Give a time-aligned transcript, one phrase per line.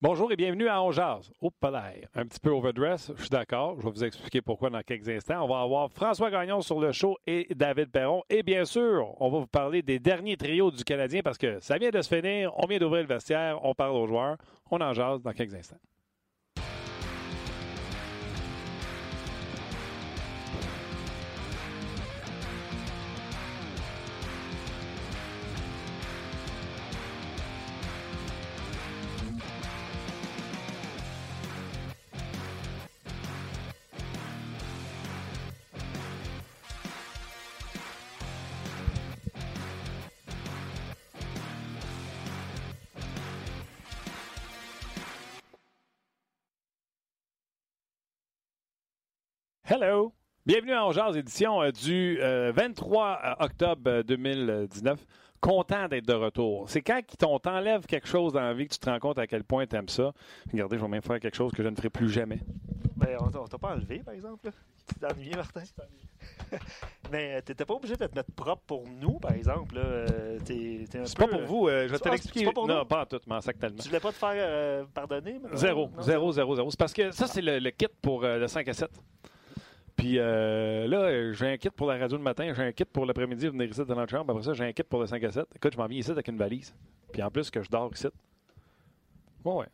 [0.00, 1.32] Bonjour et bienvenue à On Jazz.
[1.40, 2.06] Au palais.
[2.14, 3.74] Un petit peu overdress, je suis d'accord.
[3.80, 5.42] Je vais vous expliquer pourquoi dans quelques instants.
[5.42, 8.22] On va avoir François Gagnon sur le show et David Perron.
[8.30, 11.78] Et bien sûr, on va vous parler des derniers trios du Canadien parce que ça
[11.78, 12.52] vient de se finir.
[12.58, 13.58] On vient d'ouvrir le vestiaire.
[13.64, 14.36] On parle aux joueurs.
[14.70, 15.80] On en jase dans quelques instants.
[49.70, 50.14] Hello!
[50.46, 55.04] Bienvenue à Jazz, édition euh, du 23 euh, octobre 2019.
[55.42, 56.70] Content d'être de retour.
[56.70, 59.26] C'est quand on t'enlève quelque chose dans la vie que tu te rends compte à
[59.26, 60.14] quel point tu aimes ça?
[60.50, 62.40] Regardez, je vais même faire quelque chose que je ne ferai plus jamais.
[62.96, 64.50] Ben, on t'a pas enlevé, par exemple.
[64.86, 65.60] Tu t'es ennuyé, Martin?
[67.12, 69.78] Mais euh, t'étais pas obligé de te mettre propre pour nous, par exemple.
[70.46, 71.68] C'est pas pour vous.
[71.68, 72.46] je vais te l'expliquer.
[72.46, 73.82] pas pour non, pas en tout, mais en sac tellement.
[73.82, 75.38] Tu voulais pas te faire pardonner?
[75.52, 75.90] Zéro.
[76.00, 76.70] Zéro, zéro, zéro.
[76.70, 78.90] C'est parce que ça, c'est le, kit pour le 5 à 7.
[79.98, 83.04] Puis euh, là, j'ai un kit pour la radio le matin, j'ai un kit pour
[83.04, 84.30] l'après-midi, venir ici dans notre chambre.
[84.30, 85.46] Après ça, j'ai un kit pour le 5 à 7.
[85.56, 86.72] Écoute, je m'en viens ici avec une valise.
[87.12, 88.06] Puis en plus, que je dors ici.
[89.44, 89.66] Ouais, ouais.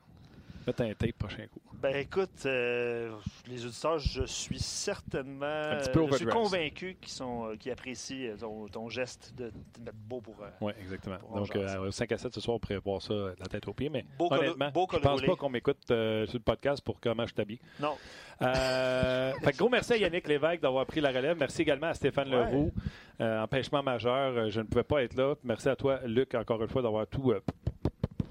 [0.66, 1.60] Mettre un tape prochain coup.
[1.74, 3.10] Ben écoute, euh,
[3.46, 5.44] les auditeurs, je suis certainement.
[5.44, 9.80] Un petit peu je suis convaincu qu'ils sont, euh, apprécient euh, ton, geste de te
[9.80, 10.36] mettre beau pour.
[10.62, 11.18] oui, exactement.
[11.34, 11.54] Donc,
[11.90, 13.90] 5 à 7 ce soir, on pourrait voir ça la tête aux pieds.
[13.90, 17.60] Mais honnêtement, je pense pas qu'on m'écoute sur le podcast pour comment je t'habille.
[17.78, 17.96] Non.
[18.40, 21.36] fait gros merci à Yannick Lévesque d'avoir pris la relève.
[21.38, 22.72] Merci également à Stéphane Leroux.
[23.20, 25.34] empêchement majeur, je ne pouvais pas être là.
[25.44, 27.34] Merci à toi, Luc, encore une fois, d'avoir tout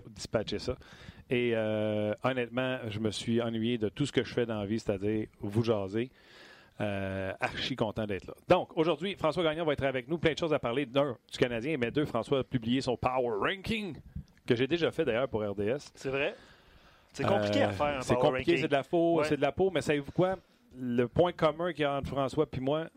[0.08, 0.76] dispatché ça.
[1.34, 4.67] Et euh, honnêtement, je me suis ennuyé de tout ce que je fais dans la
[4.67, 6.12] vie, c'est-à-dire vous jaser.
[6.80, 8.36] Euh, archi content d'être là.
[8.48, 10.20] Donc, aujourd'hui, François Gagnon va être avec nous.
[10.20, 10.86] Plein de choses à parler.
[10.86, 13.95] D'un, du Canadien, mais deux, François a publié son Power Ranking,
[14.45, 15.92] que j'ai déjà fait d'ailleurs pour RDS.
[15.95, 16.36] C'est vrai?
[17.14, 19.72] C'est compliqué à faire un C'est compliqué, c'est de la peau, c'est de la peau,
[19.72, 20.36] mais savez-vous quoi?
[20.80, 22.88] Le point commun qu'il y a entre François et moi,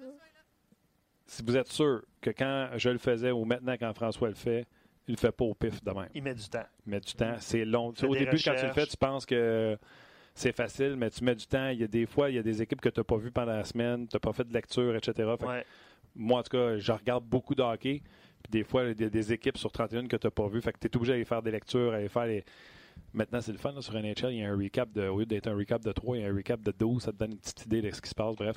[1.26, 4.66] si vous êtes sûr que quand je le faisais ou maintenant quand François le fait,
[5.08, 6.08] il le fait pas au pif de même.
[6.14, 6.66] Il met du temps.
[6.86, 7.34] Il met du temps.
[7.38, 7.92] C'est long.
[8.02, 9.78] Au début, quand tu le fais, tu penses que
[10.34, 11.68] c'est facile, mais tu mets du temps.
[11.68, 13.30] Il y a des fois, il y a des équipes que tu n'as pas vues
[13.30, 15.34] pendant la semaine, tu n'as pas fait de lecture, etc.
[16.14, 18.02] Moi, en tout cas, je regarde beaucoup de hockey.
[18.42, 20.60] Puis des fois, il y a des équipes sur 31 que tu n'as pas vues.
[20.60, 22.44] Fait que tu es obligé d'aller faire des lectures, aller faire les,
[23.16, 23.72] Maintenant, c'est le fun.
[23.72, 25.08] Là, sur NHL, il y a un recap de.
[25.08, 27.02] Au lieu d'être un recap de 3, il y a un recap de 12.
[27.02, 28.36] Ça te donne une petite idée de ce qui se passe.
[28.36, 28.56] Bref,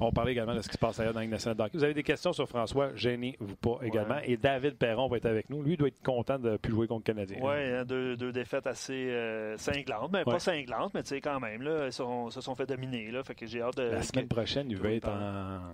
[0.00, 2.04] on parler également de ce qui se passe ailleurs dans la nationale Vous avez des
[2.04, 4.18] questions sur François, gênez-vous pas également.
[4.24, 5.62] Et David Perron va être avec nous.
[5.62, 7.38] Lui, doit être content de ne plus jouer contre le Canadien.
[7.42, 10.12] Oui, hein, deux, deux, défaites assez euh, cinglantes.
[10.12, 13.10] Mais pas cinglantes, mais tu sais, quand même, là, ils se sont fait dominer.
[13.10, 13.82] Là, fait que j'ai hâte de.
[13.82, 15.72] La semaine prochaine, il va être en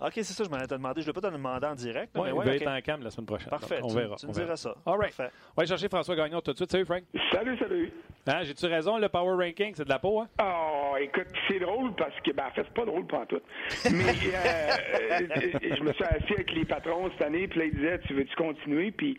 [0.00, 1.00] OK, c'est ça, je m'en ai demandé.
[1.02, 2.16] Je ne vais pas te demander en direct.
[2.16, 3.50] Ouais, mais il va être en cam la semaine prochaine.
[3.50, 3.80] Parfait.
[3.82, 4.16] on verra.
[4.16, 4.74] Tu me diras ça.
[4.86, 5.16] All right.
[5.16, 5.32] Parfait.
[5.56, 6.70] On va chercher François Gagnon tout de suite.
[6.70, 7.02] Salut, Frank.
[7.32, 7.92] Salut, salut.
[8.26, 10.28] Hein, J'ai-tu raison, le Power Ranking, c'est de la peau, hein?
[10.40, 13.40] Oh, écoute, c'est drôle parce que, ben, en fait, c'est pas drôle pour tout.
[13.90, 17.98] Mais euh, je me suis assis avec les patrons cette année, puis là, ils disaient,
[18.00, 18.90] tu veux-tu continuer?
[18.90, 19.18] Puis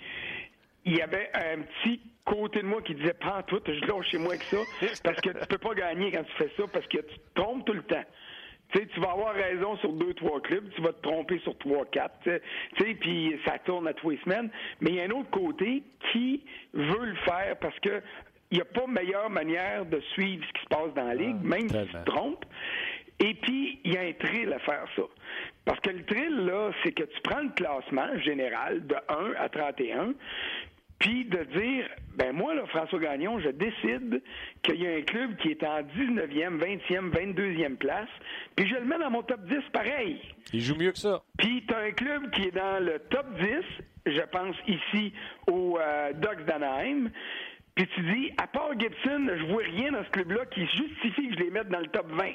[0.85, 4.19] il y avait un petit côté de moi qui disait, pas tout, je lâche chez
[4.19, 4.57] moi avec ça,
[5.03, 7.65] parce que tu peux pas gagner quand tu fais ça, parce que tu te trompes
[7.65, 8.05] tout le temps.
[8.71, 11.57] Tu sais, tu vas avoir raison sur deux, trois clubs, tu vas te tromper sur
[11.57, 12.31] trois, quatre, tu
[12.77, 14.49] sais, puis ça tourne à tous les semaines.
[14.81, 16.43] Mais il y a un autre côté qui
[16.73, 18.01] veut le faire parce que
[18.51, 21.37] il n'y a pas meilleure manière de suivre ce qui se passe dans la ligue,
[21.39, 22.45] ah, même si tu te trompes.
[23.19, 25.03] Et puis, il y a un thrill à faire ça.
[25.65, 29.49] Parce que le thrill, là, c'est que tu prends le classement général de 1 à
[29.49, 30.13] 31,
[30.99, 34.21] puis de dire, ben moi, là, François Gagnon, je décide
[34.63, 38.09] qu'il y a un club qui est en 19e, 20e, 22e place,
[38.55, 40.19] puis je le mets dans mon top 10 pareil.
[40.51, 41.21] Il joue mieux que ça.
[41.37, 43.47] Puis tu as un club qui est dans le top 10,
[44.07, 45.13] je pense ici
[45.47, 47.09] aux euh, Ducks d'Anaheim,
[47.75, 51.35] puis tu dis, à part Gibson, je vois rien dans ce club-là qui justifie que
[51.35, 52.25] je les mette dans le top 20.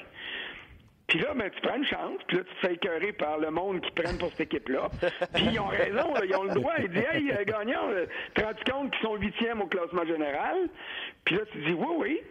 [1.07, 3.51] Puis là, ben, tu prends une chance, puis là, tu te fais écœurer par le
[3.51, 4.89] monde qui prennent pour cette équipe-là.
[5.33, 6.73] Puis ils ont raison, ils ont le droit.
[6.79, 10.67] Ils disent, hey, euh, gagnant, euh, te compte qu'ils sont huitièmes au classement général?
[11.23, 12.21] Puis là, tu dis, oui, oui.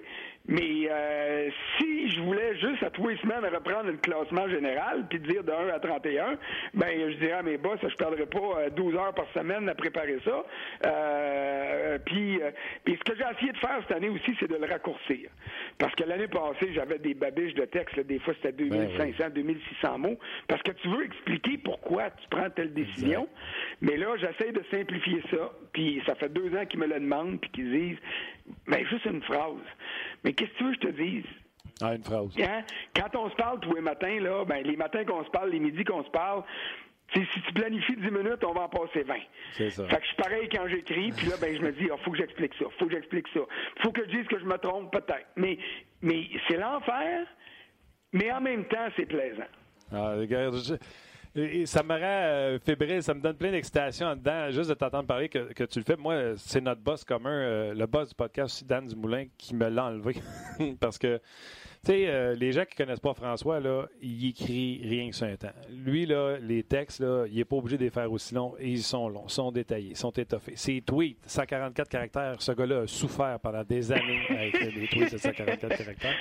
[0.46, 1.48] Mais euh,
[1.78, 5.50] si je voulais juste à tous les semaines reprendre le classement général puis dire de
[5.50, 6.36] 1 à 31,
[6.74, 10.18] ben je dirais à mes boss, je perdrais pas 12 heures par semaine à préparer
[10.22, 10.44] ça.
[10.86, 12.40] Euh, puis,
[12.84, 15.30] puis ce que j'ai essayé de faire cette année aussi, c'est de le raccourcir.
[15.78, 20.18] Parce que l'année passée, j'avais des babiches de texte, des fois c'était 2500, 2600 mots,
[20.46, 23.26] parce que tu veux expliquer pourquoi tu prends telle décision.
[23.80, 27.40] Mais là, j'essaie de simplifier ça, puis ça fait deux ans qu'ils me le demandent,
[27.40, 27.98] puis qu'ils disent,
[28.66, 29.62] mais juste une phrase.
[30.22, 31.24] Mais qu'est-ce que tu veux que je te dise?
[31.82, 32.34] Ah, une phrase.
[32.38, 32.62] Hein?
[32.94, 35.58] Quand on se parle tous les matins, là, ben, les matins qu'on se parle, les
[35.58, 36.44] midis qu'on se parle,
[37.12, 39.14] si tu planifies 10 minutes, on va en passer 20.
[39.52, 39.86] C'est ça.
[39.86, 41.96] Fait que je suis pareil quand j'écris, puis là, ben, je me dis, il ah,
[42.04, 43.40] faut que j'explique ça, faut que j'explique ça.
[43.82, 45.26] faut que je dise que je me trompe, peut-être.
[45.36, 45.58] Mais,
[46.02, 47.26] mais c'est l'enfer,
[48.12, 49.48] mais en même temps, c'est plaisant.
[49.92, 50.78] Ah, regarde,
[51.66, 55.06] ça me rend euh, fébrile, ça me donne plein d'excitation en dedans, juste de t'entendre
[55.06, 55.96] parler que, que, tu le fais.
[55.96, 59.68] Moi, c'est notre boss commun, euh, le boss du podcast aussi, Dan Dumoulin, qui me
[59.68, 60.16] l'a enlevé.
[60.80, 61.20] Parce que
[61.84, 65.26] tu sais, euh, les gens qui connaissent pas François, là, il écrit rien que sur
[65.26, 65.52] un temps.
[65.70, 68.54] Lui, là, les textes, là, il n'est pas obligé de les faire aussi longs.
[68.58, 70.56] Et ils sont longs, sont détaillés, sont étoffés.
[70.56, 75.18] Ses tweets, 144 caractères, ce gars-là a souffert pendant des années avec les tweets de
[75.18, 76.14] 144 caractères.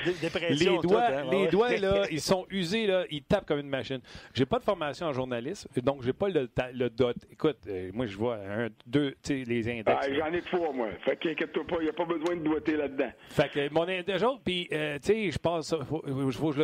[0.49, 3.99] les doigts, hein, les doigts là, ils sont usés, là, ils tapent comme une machine.
[4.33, 7.15] J'ai pas de formation en journalisme, donc j'ai pas le, le dot.
[7.31, 9.85] Écoute, euh, moi, je vois un, deux, tu sais, les index.
[9.87, 10.89] Ah, J'en ai trois, moi.
[11.05, 13.11] Fait qu'inquiète-toi pas, il n'y a pas besoin de doigter là-dedans.
[13.29, 16.55] Fait que mon index, puis, euh, tu sais, je pense il faut, que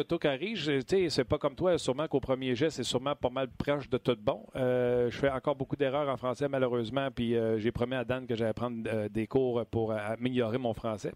[0.55, 3.89] je le C'est pas comme toi, sûrement qu'au premier geste, c'est sûrement pas mal proche
[3.89, 4.45] de tout bon.
[4.55, 8.25] Euh, je fais encore beaucoup d'erreurs en français, malheureusement, puis euh, j'ai promis à Dan
[8.25, 11.13] que j'allais prendre euh, des cours pour améliorer mon français.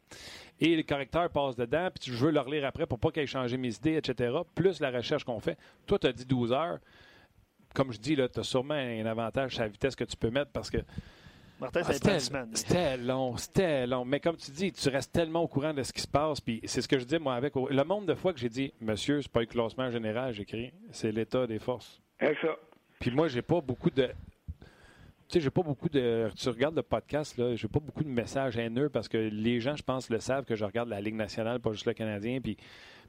[0.60, 3.28] Et le correcteur passe dedans, puis je veux le relire après pour pas qu'il ait
[3.28, 4.36] changé mes idées, etc.
[4.56, 5.58] Plus la recherche qu'on fait.
[5.86, 6.80] Toi, tu as dit 12 heures.
[7.74, 10.52] Comme je dis, tu as sûrement un avantage sur la vitesse que tu peux mettre
[10.52, 10.78] parce que
[11.64, 11.94] Martin, ah,
[12.54, 14.04] c'était long, c'était long.
[14.04, 16.42] Mais comme tu dis, tu restes tellement au courant de ce qui se passe.
[16.42, 18.74] Puis c'est ce que je dis, moi, avec le nombre de fois que j'ai dit,
[18.82, 22.02] monsieur, c'est pas le classement général, j'écris, c'est l'état des forces.
[22.20, 22.56] C'est ça.
[23.00, 24.08] Puis moi, j'ai pas beaucoup de.
[24.08, 24.14] Tu
[25.30, 26.30] sais, j'ai pas beaucoup de.
[26.36, 29.76] Tu regardes le podcast, là, j'ai pas beaucoup de messages haineux parce que les gens,
[29.76, 32.42] je pense, le savent que je regarde la Ligue nationale, pas juste le Canadien.
[32.42, 32.58] Puis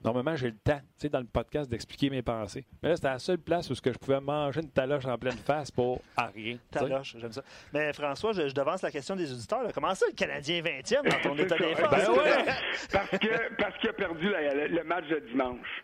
[0.05, 2.67] Normalement, j'ai le temps, tu sais, dans le podcast, d'expliquer mes pensées.
[2.83, 5.71] Mais là, c'était la seule place où je pouvais manger une taloche en pleine face
[5.71, 6.59] pour à rien.
[6.71, 7.43] Taloche, j'aime ça.
[7.73, 9.73] Mais François, je, devance la question des auditeurs.
[9.73, 12.45] Comment ça, le Canadien 20e dans ton état des ben ouais.
[12.93, 15.83] parce que parce qu'il a perdu le match de dimanche.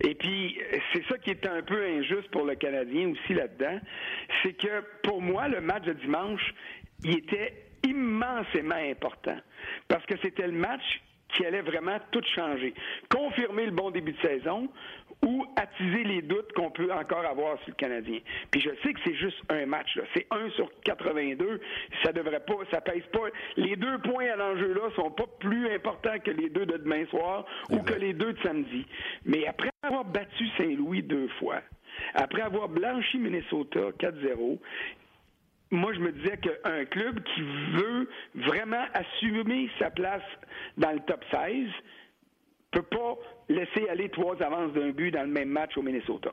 [0.00, 0.58] Et puis,
[0.92, 3.80] c'est ça qui est un peu injuste pour le Canadien aussi là-dedans.
[4.42, 6.54] C'est que pour moi, le match de dimanche,
[7.04, 7.54] il était
[7.84, 9.38] immensément important.
[9.88, 11.02] Parce que c'était le match
[11.32, 12.74] qui allait vraiment tout changer.
[13.10, 14.68] Confirmer le bon début de saison
[15.24, 18.18] ou attiser les doutes qu'on peut encore avoir sur le Canadien.
[18.50, 19.98] Puis je sais que c'est juste un match.
[20.14, 21.60] C'est 1 sur 82.
[22.02, 23.28] Ça devrait pas, ça pèse pas.
[23.56, 27.06] Les deux points à l'enjeu là sont pas plus importants que les deux de demain
[27.06, 28.84] soir ou que les deux de samedi.
[29.24, 31.60] Mais après avoir battu Saint-Louis deux fois,
[32.14, 34.58] après avoir blanchi Minnesota 4-0,
[35.72, 40.22] moi, je me disais qu'un club qui veut vraiment assumer sa place
[40.76, 41.68] dans le top 16
[42.70, 43.16] peut pas
[43.48, 46.32] laisser aller trois avances d'un but dans le même match au Minnesota.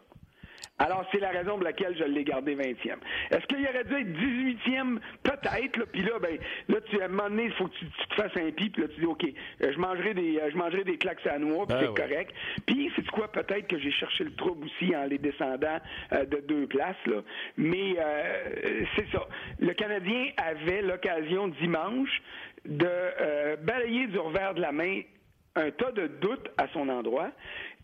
[0.79, 2.95] Alors, c'est la raison pour laquelle je l'ai gardé 20e.
[3.31, 4.99] Est-ce qu'il aurait dû être 18e?
[5.23, 6.37] Peut-être, puis là, ben,
[6.69, 8.81] là, tu, à un moment donné, il faut que tu, te fasses un pis, puis
[8.81, 11.67] là, tu dis, OK, euh, je mangerai des, euh, je mangerai des claques à noix,
[11.67, 12.33] puis ben c'est correct.
[12.65, 13.29] Puis, c'est quoi?
[13.29, 15.79] Peut-être que j'ai cherché le trouble aussi en les descendant
[16.13, 17.21] euh, de deux places, là.
[17.57, 17.95] Mais,
[18.95, 19.27] c'est ça.
[19.59, 22.21] Le Canadien avait l'occasion dimanche
[22.65, 25.01] de balayer du revers de la main
[25.55, 27.31] un tas de doutes à son endroit.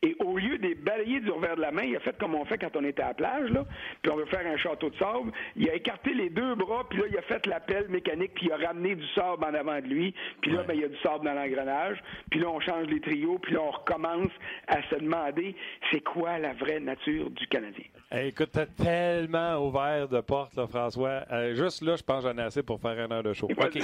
[0.05, 2.45] Et au lieu de balayer du revers de la main, il a fait comme on
[2.45, 3.65] fait quand on était à la plage, là,
[4.03, 5.31] puis on veut faire un château de sable.
[5.55, 8.51] Il a écarté les deux bras, puis là, il a fait l'appel mécanique, puis il
[8.51, 10.13] a ramené du sable en avant de lui.
[10.41, 11.97] Puis là, ben, il y a du sable dans l'engrenage.
[12.29, 14.31] Puis là, on change les trios, puis là, on recommence
[14.67, 15.55] à se demander
[15.91, 17.85] c'est quoi la vraie nature du Canadien?
[18.11, 21.23] Hey, écoute, t'as tellement ouvert de portes, là, François.
[21.31, 23.47] Euh, juste là, je pense que j'en ai assez pour faire un heure de show.
[23.47, 23.79] OK.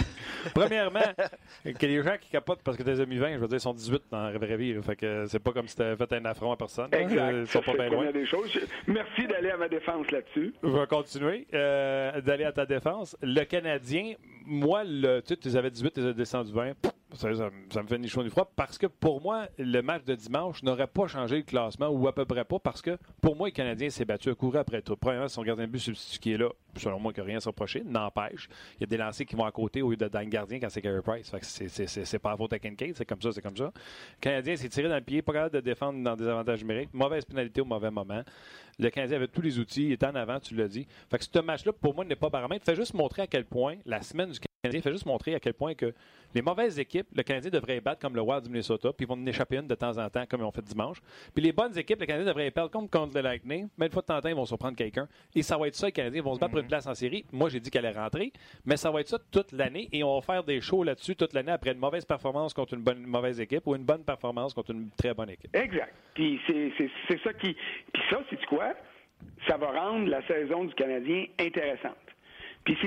[0.53, 0.99] Premièrement,
[1.65, 3.73] que les gens qui capotent parce que t'es mis 20, je veux dire, ils sont
[3.73, 4.79] 18 dans la vraie vie.
[4.83, 6.89] fait que c'est pas comme si t'avais fait un affront à personne.
[6.93, 7.33] Exact.
[7.33, 8.11] Ils sont pas bien loin.
[8.11, 8.51] Des choses.
[8.87, 10.53] Merci d'aller à ma défense là-dessus.
[10.63, 13.17] Je vais continuer euh, d'aller à ta défense.
[13.21, 14.13] Le Canadien,
[14.45, 16.73] moi, le, tu sais, tu avais 18, tu as descendu 20.
[17.13, 20.63] Ça, me fait ni chaud ni froid parce que pour moi, le match de dimanche
[20.63, 23.51] n'aurait pas changé le classement ou à peu près pas parce que pour moi, le
[23.51, 24.95] Canadien s'est battu à courir après tout.
[24.95, 27.83] Premièrement, son gardien de but substitut qui est là, selon moi, que rien à s'approcher,
[27.83, 28.47] n'empêche.
[28.77, 30.69] Il y a des lancers qui vont à côté au lieu de dans gardien quand
[30.69, 31.31] c'est Carey Price.
[31.41, 33.65] c'est pas à faute à Kincaid, c'est comme ça, c'est comme ça.
[33.65, 36.93] Le Canadien s'est tiré dans le pied, pas capable de défendre dans des avantages numériques,
[36.93, 38.23] mauvaise pénalité au mauvais moment.
[38.79, 40.87] Le Canadien avait tous les outils, il était en avant, tu l'as dit.
[41.09, 42.65] Fait que ce match-là, pour moi, n'est pas paramètre.
[42.65, 45.55] Fait juste montrer à quel point la semaine du Canadien fait juste montrer à quel
[45.55, 45.91] point que
[46.35, 49.15] les mauvaises équipes, le Canadien devrait battre comme le Wild du Minnesota, puis ils vont
[49.15, 51.01] en échapper une de temps en temps, comme ils ont fait dimanche.
[51.33, 54.03] Puis les bonnes équipes, le Canadien devrait perdre comme contre le Lightning, mais une fois
[54.03, 55.07] de temps en temps, ils vont surprendre quelqu'un.
[55.33, 56.69] Et ça va être ça, les Canadiens vont se battre pour une mhm.
[56.69, 57.25] place en série.
[57.31, 58.31] Moi, j'ai dit qu'elle allait rentrer,
[58.63, 61.33] mais ça va être ça toute l'année et on va faire des shows là-dessus toute
[61.33, 64.69] l'année après une mauvaise performance contre une bonne mauvaise équipe ou une bonne performance contre
[64.69, 65.55] une très bonne équipe.
[65.55, 65.95] Exact.
[66.13, 67.55] Puis c'est ça qui.
[67.93, 68.75] Puis ça, c'est quoi?
[69.47, 71.97] Ça va rendre la saison du Canadien intéressante.
[72.63, 72.77] Puis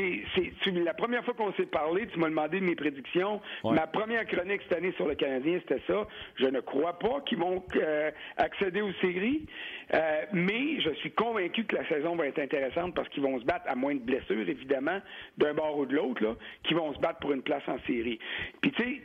[0.64, 3.40] c'est la première fois qu'on s'est parlé, tu m'as demandé de mes prédictions.
[3.64, 6.06] Ma première chronique cette année sur le Canadien, c'était ça.
[6.36, 9.46] Je ne crois pas qu'ils vont euh, accéder aux séries,
[9.92, 13.44] euh, mais je suis convaincu que la saison va être intéressante parce qu'ils vont se
[13.44, 15.00] battre, à moins de blessures, évidemment,
[15.38, 18.18] d'un bord ou de l'autre, là, qu'ils vont se battre pour une place en série.
[18.60, 19.02] Puis tu sais,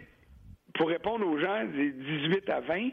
[0.75, 2.89] pour répondre aux gens des 18 à 20,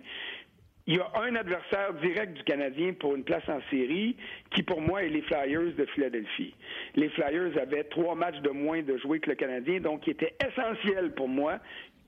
[0.86, 4.16] il y a un adversaire direct du Canadien pour une place en série,
[4.50, 6.54] qui pour moi est les Flyers de Philadelphie.
[6.94, 10.34] Les Flyers avaient trois matchs de moins de jouer que le Canadien, donc il était
[10.46, 11.58] essentiel pour moi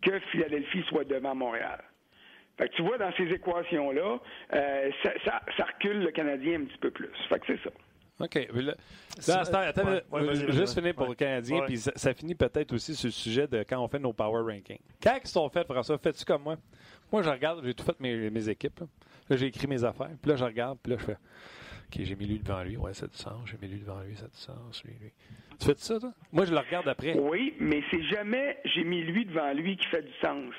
[0.00, 1.82] que Philadelphie soit devant Montréal.
[2.56, 4.18] Fait que tu vois, dans ces équations-là,
[4.54, 4.90] euh,
[5.24, 7.10] ça, recule le Canadien un petit peu plus.
[7.28, 7.70] Fait que c'est ça.
[8.20, 8.48] OK.
[8.52, 8.74] Là,
[9.28, 10.00] attends,
[10.48, 13.82] juste finir pour le Canadien, puis ça, finit peut-être aussi sur le sujet de quand
[13.82, 14.80] on fait nos power rankings.
[15.02, 16.56] Quand ils sont faits, François, fais-tu comme moi?
[17.12, 18.80] Moi, je regarde, j'ai tout fait mes, mes équipes.
[19.28, 20.10] Là, j'ai écrit mes affaires.
[20.20, 21.16] Puis là, je regarde, puis là, je fais
[21.88, 22.76] OK, j'ai mis lui devant lui.
[22.76, 23.40] Ouais, ça a du sens.
[23.46, 24.84] J'ai mis lui devant lui, ça a du sens.
[24.84, 25.12] Lui, lui.
[25.58, 26.12] Tu fais ça, toi?
[26.32, 27.18] Moi, je le regarde après.
[27.18, 30.52] Oui, mais c'est jamais j'ai mis lui devant lui qui fait du sens.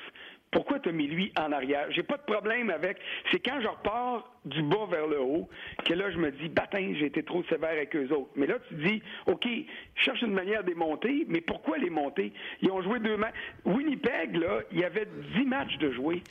[0.50, 1.86] Pourquoi tu as mis lui en arrière?
[1.90, 2.98] J'ai pas de problème avec.
[3.30, 5.48] C'est quand je repars du bas vers le haut
[5.84, 8.30] que là, je me dis, bâtin, j'ai été trop sévère avec eux autres.
[8.34, 9.46] Mais là, tu dis, OK,
[9.94, 12.32] cherche une manière de les monter, mais pourquoi les monter?
[12.62, 13.34] Ils ont joué deux matchs.
[13.64, 16.22] Winnipeg, là, il y avait dix matchs de jouer.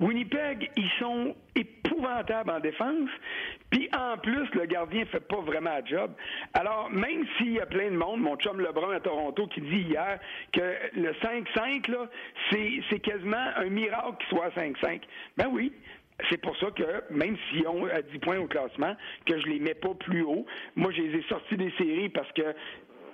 [0.00, 3.10] Winnipeg, ils sont épouvantables en défense.
[3.70, 6.10] Puis en plus, le gardien fait pas vraiment le job.
[6.54, 9.82] Alors, même s'il y a plein de monde, mon chum Lebrun à Toronto qui dit
[9.82, 10.18] hier
[10.52, 12.08] que le 5-5, là,
[12.50, 15.02] c'est quasiment un miracle qu'il soit 5-5.
[15.36, 15.72] Ben oui,
[16.28, 19.74] c'est pour ça que, même s'ils ont 10 points au classement, que je les mets
[19.74, 20.46] pas plus haut.
[20.76, 22.54] Moi, je les ai sortis des séries parce que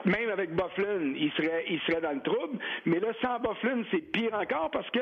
[0.04, 2.58] même avec Bufflin, ils seraient, ils seraient dans le trouble.
[2.84, 5.00] Mais là, sans Bufflin, c'est pire encore parce que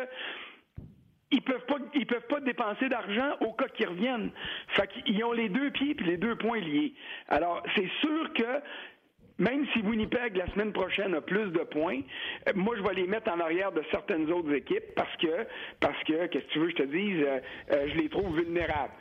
[1.34, 4.30] ils peuvent pas ils peuvent pas dépenser d'argent au cas qu'ils reviennent.
[4.68, 6.94] Fait qu'ils ont les deux pieds puis les deux points liés.
[7.28, 8.60] Alors, c'est sûr que
[9.38, 12.00] même si Winnipeg la semaine prochaine a plus de points,
[12.48, 15.46] euh, moi je vais les mettre en arrière de certaines autres équipes parce que
[15.80, 17.40] parce que qu'est-ce que tu veux que je te dise, euh,
[17.72, 18.92] euh, je les trouve vulnérables.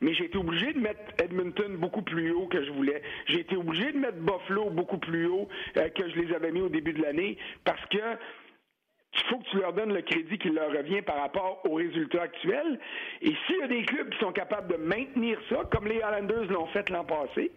[0.00, 3.02] Mais j'ai été obligé de mettre Edmonton beaucoup plus haut que je voulais.
[3.26, 6.68] J'ai été obligé de mettre Buffalo beaucoup plus haut que je les avais mis au
[6.68, 7.98] début de l'année parce que
[9.14, 12.22] il faut que tu leur donnes le crédit qui leur revient par rapport aux résultats
[12.22, 12.78] actuels.
[13.20, 16.50] Et s'il y a des clubs qui sont capables de maintenir ça, comme les Islanders
[16.50, 17.52] l'ont fait l'an passé,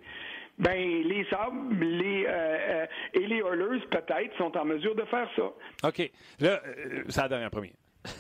[0.58, 5.30] ben les Sabres les, euh, euh, et les Oilers, peut-être, sont en mesure de faire
[5.36, 5.88] ça.
[5.88, 6.12] OK.
[6.40, 7.74] Là, euh, c'est la dernière première.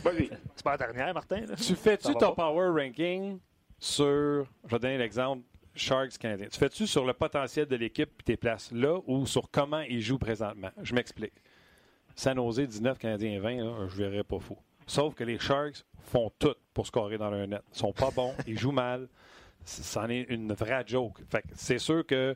[0.03, 0.29] Vas-y.
[0.55, 1.45] c'est pas la dernière, Martin.
[1.55, 3.39] Tu fais-tu ton power ranking
[3.79, 5.43] sur, je vais donner l'exemple,
[5.75, 6.47] Sharks Canadiens.
[6.47, 10.01] Tu fais-tu sur le potentiel de l'équipe et tes places là ou sur comment ils
[10.01, 10.71] jouent présentement?
[10.81, 11.33] Je m'explique.
[12.15, 14.57] San Jose 19, Canadiens 20, là, je verrais pas fou.
[14.87, 17.61] Sauf que les Sharks font tout pour scorer dans leur net.
[17.73, 19.07] Ils sont pas bons, ils jouent mal.
[19.63, 21.17] C'en est une vraie joke.
[21.29, 22.35] Fait c'est sûr que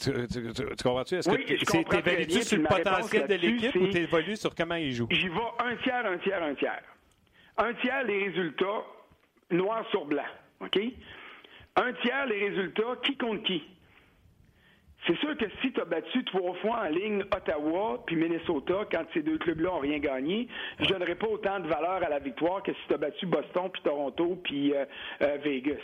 [0.00, 0.12] tu,
[0.82, 1.16] comprends-tu?
[1.16, 4.92] Est-ce oui, que tu sur le potentiel de l'équipe ou tu évolues sur comment ils
[4.92, 5.08] jouent?
[5.10, 6.82] J'y vais un tiers, un tiers, un tiers.
[7.58, 8.84] Un tiers, les résultats
[9.50, 10.24] noir sur blanc.
[10.60, 10.78] OK?
[11.76, 13.62] Un tiers, les résultats qui compte qui?
[15.06, 19.04] C'est sûr que si tu as battu trois fois en ligne Ottawa puis Minnesota quand
[19.14, 20.46] ces deux clubs-là n'ont rien gagné,
[20.78, 23.70] je donnerais pas autant de valeur à la victoire que si tu as battu Boston
[23.72, 24.84] puis Toronto puis euh,
[25.22, 25.80] euh, Vegas.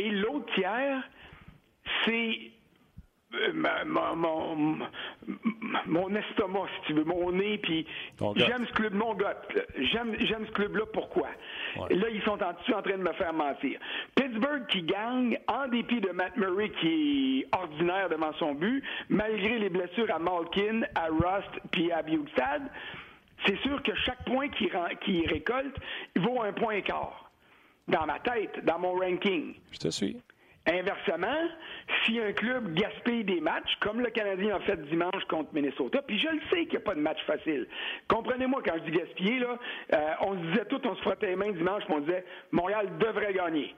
[0.00, 1.02] Et l'autre tiers,
[2.04, 2.38] c'est
[3.86, 4.78] mon,
[5.86, 7.86] mon, estomac, si tu veux, mon nez, puis
[8.36, 9.40] j'aime ce club, mon gars,
[9.76, 11.28] j'aime, j'aime ce club-là, pourquoi?
[11.90, 13.78] Là, ils sont en, en train de me faire mentir.
[14.14, 19.58] Pittsburgh qui gagne, en dépit de Matt Murray qui est ordinaire devant son but, malgré
[19.58, 22.62] les blessures à Malkin, à Rust, puis à Bugstad,
[23.46, 24.70] c'est sûr que chaque point qu'il,
[25.04, 25.76] qu'il récolte,
[26.14, 27.30] il vaut un point quart.
[27.86, 29.54] Dans ma tête, dans mon ranking.
[29.70, 30.16] Je te suis.
[30.66, 31.48] Inversement,
[32.04, 36.18] si un club gaspille des matchs, comme le Canadien a fait dimanche contre Minnesota, puis
[36.18, 37.66] je le sais qu'il n'y a pas de match facile.
[38.08, 39.58] Comprenez-moi quand je dis gaspiller, là,
[39.92, 42.88] euh, on se disait tout, on se frottait les mains dimanche, puis on disait Montréal
[42.98, 43.74] devrait gagner.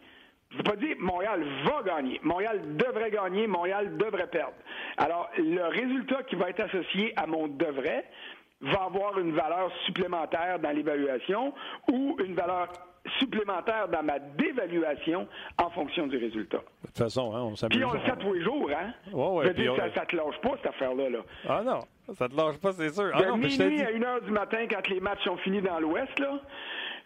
[0.50, 2.20] Je ne veux pas dire Montréal va gagner.
[2.22, 4.54] Montréal devrait gagner, Montréal devrait perdre.
[4.96, 8.04] Alors, le résultat qui va être associé à mon devrait
[8.60, 11.52] va avoir une valeur supplémentaire dans l'évaluation
[11.90, 12.68] ou une valeur
[13.18, 15.26] supplémentaire dans ma dévaluation
[15.62, 16.58] en fonction du résultat.
[16.58, 17.76] De toute façon, hein, on s'amuse.
[17.76, 18.92] Puis on le fait tous les jours, hein?
[19.12, 19.46] Ouais,
[19.76, 21.10] ça, ça te lâche pas, cette affaire-là.
[21.10, 21.18] Là.
[21.48, 21.80] Ah non,
[22.14, 23.10] ça te lâche pas, c'est sûr.
[23.14, 26.18] Ah, de minuit à 1 heure du matin, quand les matchs sont finis dans l'Ouest,
[26.18, 26.40] là,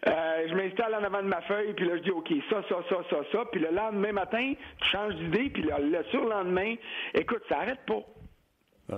[0.07, 2.75] euh, je m'installe en avant de ma feuille, puis là, je dis, OK, ça, ça,
[2.89, 3.39] ça, ça, ça.
[3.51, 6.75] Puis le lendemain matin, tu changes d'idée, puis le, le surlendemain,
[7.13, 8.01] écoute, ça arrête pas.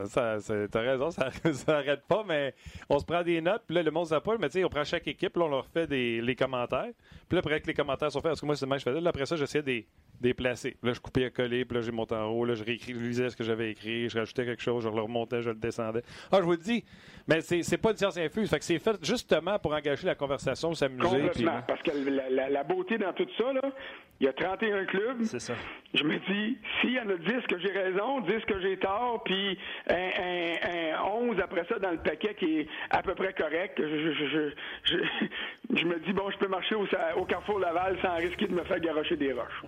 [0.05, 0.37] Ça,
[0.71, 1.29] t'as raison, ça
[1.67, 2.53] n'arrête pas, mais
[2.89, 4.69] on se prend des notes, puis là, le monde ne pas, mais tu sais, on
[4.69, 6.91] prend chaque équipe, là, on leur fait des, les commentaires.
[7.27, 8.85] Puis là, après que les commentaires sont faits, parce que moi, c'est le même que
[8.85, 9.87] je faisais, là, après ça, j'essayais des,
[10.23, 10.77] déplacer.
[10.81, 13.35] Là, je coupais à coller, puis là, j'ai monté en haut, là, je réécrivais ce
[13.35, 16.01] que j'avais écrit, je rajoutais quelque chose, je le remontais, je le descendais.
[16.31, 16.83] Ah, je vous le dis,
[17.27, 20.73] mais c'est pas une science infuse, fait que c'est fait justement pour engager la conversation,
[20.73, 21.03] s'amuser.
[21.03, 23.61] Complètement, parce que la, la, beauté dans tout ça, là,
[24.19, 25.23] il y a 31 clubs.
[25.23, 25.53] C'est ça.
[25.93, 29.21] Je me dis, s'il y en a 10 que j'ai raison, 10 que j'ai tort,
[29.23, 29.57] puis
[29.89, 34.53] un, 11 après ça dans le paquet qui est à peu près correct, je,
[35.69, 38.63] je, me dis, bon, je peux marcher au, au, Carrefour Laval sans risquer de me
[38.63, 39.63] faire garocher des roches.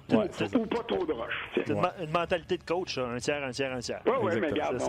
[0.56, 1.50] ou pas trop de roches.
[1.54, 4.02] C'est une, mentalité de coach, un tiers, un tiers, un tiers.
[4.06, 4.82] Oui, oui, mais regarde,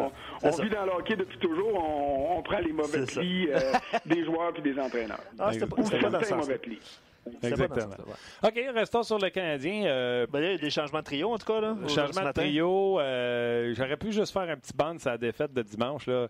[0.43, 3.73] on, vit dans le hockey depuis toujours, on, prend les mauvais plis euh,
[4.07, 5.21] des joueurs puis des entraîneurs.
[5.39, 6.81] Ah, ou certains mauvais plis.
[7.43, 7.95] Exactement.
[8.43, 9.85] OK, restons sur le Canadien.
[9.87, 11.61] Euh, ben, il y a des changements de trio, en tout cas.
[11.61, 13.01] Là, changement de trio.
[13.01, 16.07] Euh, j'aurais pu juste faire un petit band sur la défaite de dimanche.
[16.07, 16.29] Là.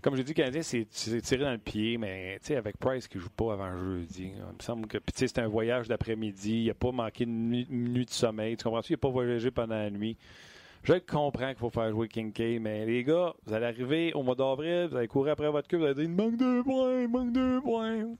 [0.00, 3.22] Comme j'ai dit, le Canadien s'est tiré dans le pied, mais avec Price qui ne
[3.22, 6.62] joue pas avant jeudi, il me semble que c'est un voyage d'après-midi.
[6.62, 8.56] Il n'a pas manqué de nuit, de sommeil.
[8.56, 8.92] Tu comprends-tu?
[8.92, 10.16] Il n'a pas voyagé pendant la nuit.
[10.88, 14.34] Je comprends qu'il faut faire jouer Kincaid, mais les gars, vous allez arriver au mois
[14.34, 17.60] d'avril, vous allez courir après votre queue, vous allez dire manque deux points, manque deux
[17.60, 18.16] points.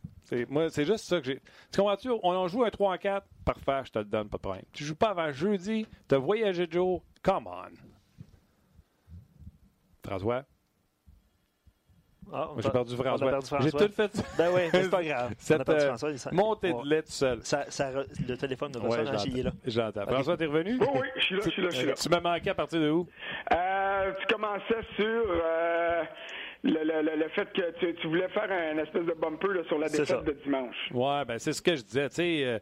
[0.51, 1.41] Moi, c'est juste ça que j'ai.
[1.73, 2.11] Tu comprends-tu?
[2.11, 4.65] On en joue un 3 en 4, parfait, je te le donne, pas de problème.
[4.75, 7.73] Tu joues pas avant jeudi, tu as voyagé de jour, come on.
[10.05, 10.45] François?
[12.33, 13.61] Ah, j'ai perdu François.
[13.61, 14.23] J'ai tout fait.
[14.37, 15.35] Ben oui, c'est pas grave.
[15.39, 15.97] Cette euh,
[16.33, 17.41] montée de lait tout seul.
[17.43, 17.91] Ça, ça,
[18.27, 19.53] le téléphone de François, ouais, il est là.
[19.67, 20.03] J'entends.
[20.03, 20.13] Okay.
[20.13, 20.79] François, t'es revenu?
[20.81, 21.95] Oui, oui, je suis là, je suis là, je suis là.
[21.99, 23.07] Tu m'as manqué à partir de où?
[23.53, 25.05] Euh, tu commençais sur...
[25.07, 26.03] Euh,
[26.65, 29.79] le, le, le, fait que tu, tu, voulais faire un espèce de bumper là, sur
[29.79, 30.77] la défaite de dimanche.
[30.93, 32.09] Ouais, ben c'est ce que je disais.
[32.09, 32.59] Tu sais, euh,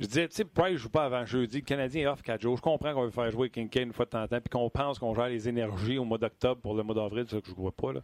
[0.00, 1.58] je disais, tu sais, Price joue pas avant jeudi?
[1.58, 2.56] Le Canadien est off 4 jours.
[2.56, 4.70] Je comprends qu'on veut faire jouer Kincaid une fois de temps en temps, puis qu'on
[4.70, 7.48] pense qu'on gère les énergies au mois d'octobre pour le mois d'avril, c'est ça que
[7.48, 7.92] je ne vois pas.
[7.92, 8.00] Là.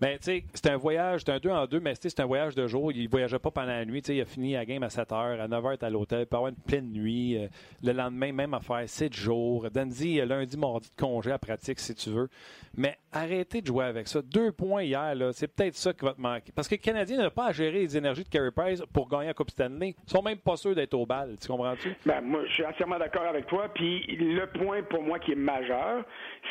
[0.00, 2.54] Mais tu sais, c'est un voyage, c'est un 2 en 2, mais c'est un voyage
[2.54, 2.92] de jour.
[2.92, 4.02] Il ne voyageait pas pendant la nuit.
[4.02, 6.36] Tu il a fini la game à 7 h, à 9 h, à l'hôtel, peut
[6.36, 7.36] avoir une pleine nuit.
[7.36, 7.48] Euh,
[7.82, 9.68] le lendemain, même affaire, 7 jours.
[9.68, 12.28] Dandy, lundi, mardi de congé à pratique, si tu veux.
[12.76, 14.22] Mais arrêtez de jouer avec ça.
[14.22, 16.52] Deux points hier, c'est peut-être ça qui va te manquer.
[16.54, 19.26] Parce que le Canadien n'a pas à gérer les énergies de Carey Price pour gagner
[19.26, 19.96] la Coupe Stanley.
[20.06, 21.31] Ils sont même pas sûrs d'être au bal.
[21.40, 21.94] Tu comprends-tu?
[22.06, 23.68] Ben, moi, je suis entièrement d'accord avec toi.
[23.74, 26.04] Puis le point pour moi qui est majeur,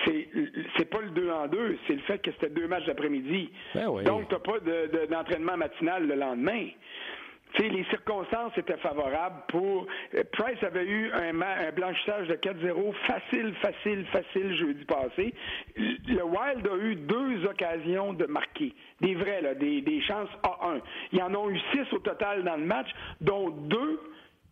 [0.06, 0.28] c'est
[0.78, 3.52] c'est pas le 2 en 2, c'est le fait que c'était deux matchs d'après-midi.
[3.76, 4.04] Ben oui.
[4.04, 4.60] Donc, tu n'as pas
[5.10, 6.68] d'entraînement matinal le lendemain
[7.60, 9.88] les circonstances étaient favorables pour.
[10.32, 11.34] Price avait eu un,
[11.72, 15.34] blanchissage de 4-0 facile, facile, facile jeudi passé.
[15.76, 18.74] Le Wild a eu deux occasions de marquer.
[19.02, 20.82] Des vrais, là, des, des chances A1.
[21.12, 22.90] Ils en ont eu six au total dans le match,
[23.20, 24.00] dont deux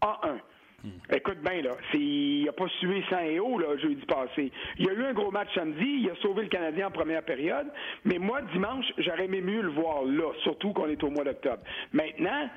[0.01, 0.39] A1.
[0.83, 0.89] Hmm.
[1.13, 4.51] Écoute bien, là, il n'a pas sué sans et haut, là, jeudi passé.
[4.77, 7.23] Il y a eu un gros match samedi, il a sauvé le Canadien en première
[7.23, 7.67] période,
[8.05, 11.63] mais moi, dimanche, j'aurais aimé mieux le voir là, surtout qu'on est au mois d'octobre.
[11.91, 12.49] Maintenant,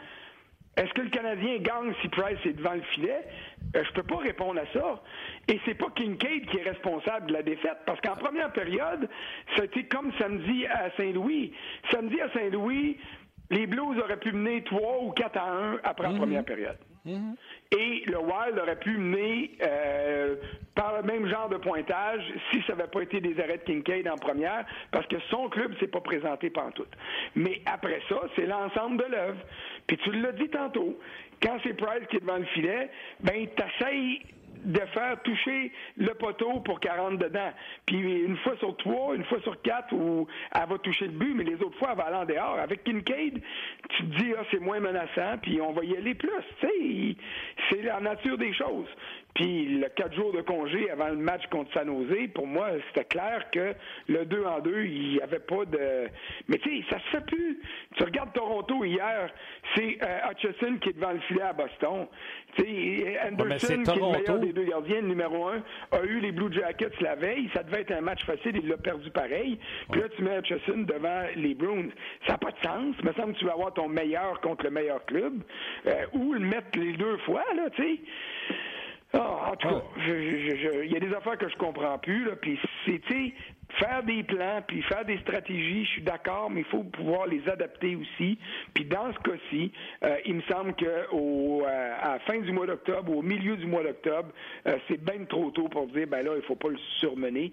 [0.76, 3.24] est-ce que le Canadien gagne si Price est devant le filet?
[3.76, 5.02] Euh, je peux pas répondre à ça.
[5.48, 9.09] Et c'est pas Kincaid qui est responsable de la défaite, parce qu'en première période,
[9.57, 11.52] c'était comme samedi à Saint-Louis.
[11.90, 12.96] Samedi à Saint-Louis,
[13.52, 16.18] les Blues auraient pu mener 3 ou 4 à 1 après la mhm.
[16.18, 16.78] première période.
[17.04, 17.36] Mhm.
[17.72, 20.36] Et le Wild aurait pu mener euh,
[20.74, 24.08] par le même genre de pointage si ça n'avait pas été des arrêts de Kincaid
[24.08, 26.86] en première, parce que son club s'est pas présenté tout.
[27.34, 29.40] Mais après ça, c'est l'ensemble de l'œuvre.
[29.86, 30.98] Puis tu l'as dit tantôt,
[31.42, 32.88] quand c'est Price qui est devant le filet,
[33.20, 34.22] ben t'essayes
[34.62, 37.51] de faire toucher le poteau pour qu'elle rentre dedans.
[37.87, 41.35] Puis une fois sur trois, une fois sur quatre, où elle va toucher le but,
[41.35, 42.59] mais les autres fois, elle va aller en dehors.
[42.59, 43.40] Avec Kincaid,
[43.90, 46.31] tu te dis, ah, c'est moins menaçant, puis on va y aller plus.
[46.61, 47.16] Tu sais,
[47.70, 48.88] c'est la nature des choses.
[49.35, 53.07] Puis le quatre jours de congé avant le match contre San Jose, pour moi, c'était
[53.07, 53.75] clair que
[54.09, 56.09] le 2 en 2, il n'y avait pas de.
[56.48, 57.59] Mais tu sais, ça se fait plus.
[57.96, 59.31] Tu regardes Toronto hier,
[59.75, 62.07] c'est euh, Hutchison qui est devant le filet à Boston.
[62.57, 65.62] Tu sais, Anderson, qui est le meilleur des deux gardiens, le numéro un,
[65.92, 67.50] a eu les Blue Jackets la veille.
[67.54, 69.58] Ça devait être un match facile, il l'a perdu pareil.
[69.90, 71.88] Puis là, tu mets Hutchison devant les Bruins.
[72.26, 72.94] Ça n'a pas de sens.
[73.00, 75.42] Il me semble que tu vas avoir ton meilleur contre le meilleur club.
[75.86, 77.98] Euh, ou le mettre les deux fois, là, tu sais.
[79.14, 82.58] Ah, en tout cas, il y a des affaires que je comprends plus, là, puis
[82.86, 83.00] c'est,
[83.78, 87.46] faire des plans, puis faire des stratégies, je suis d'accord, mais il faut pouvoir les
[87.48, 88.38] adapter aussi.
[88.74, 89.72] Puis dans ce cas-ci,
[90.04, 93.66] euh, il me semble que euh, à la fin du mois d'octobre, au milieu du
[93.66, 94.30] mois d'octobre,
[94.66, 97.52] euh, c'est bien trop tôt pour dire, ben là, il faut pas le surmener.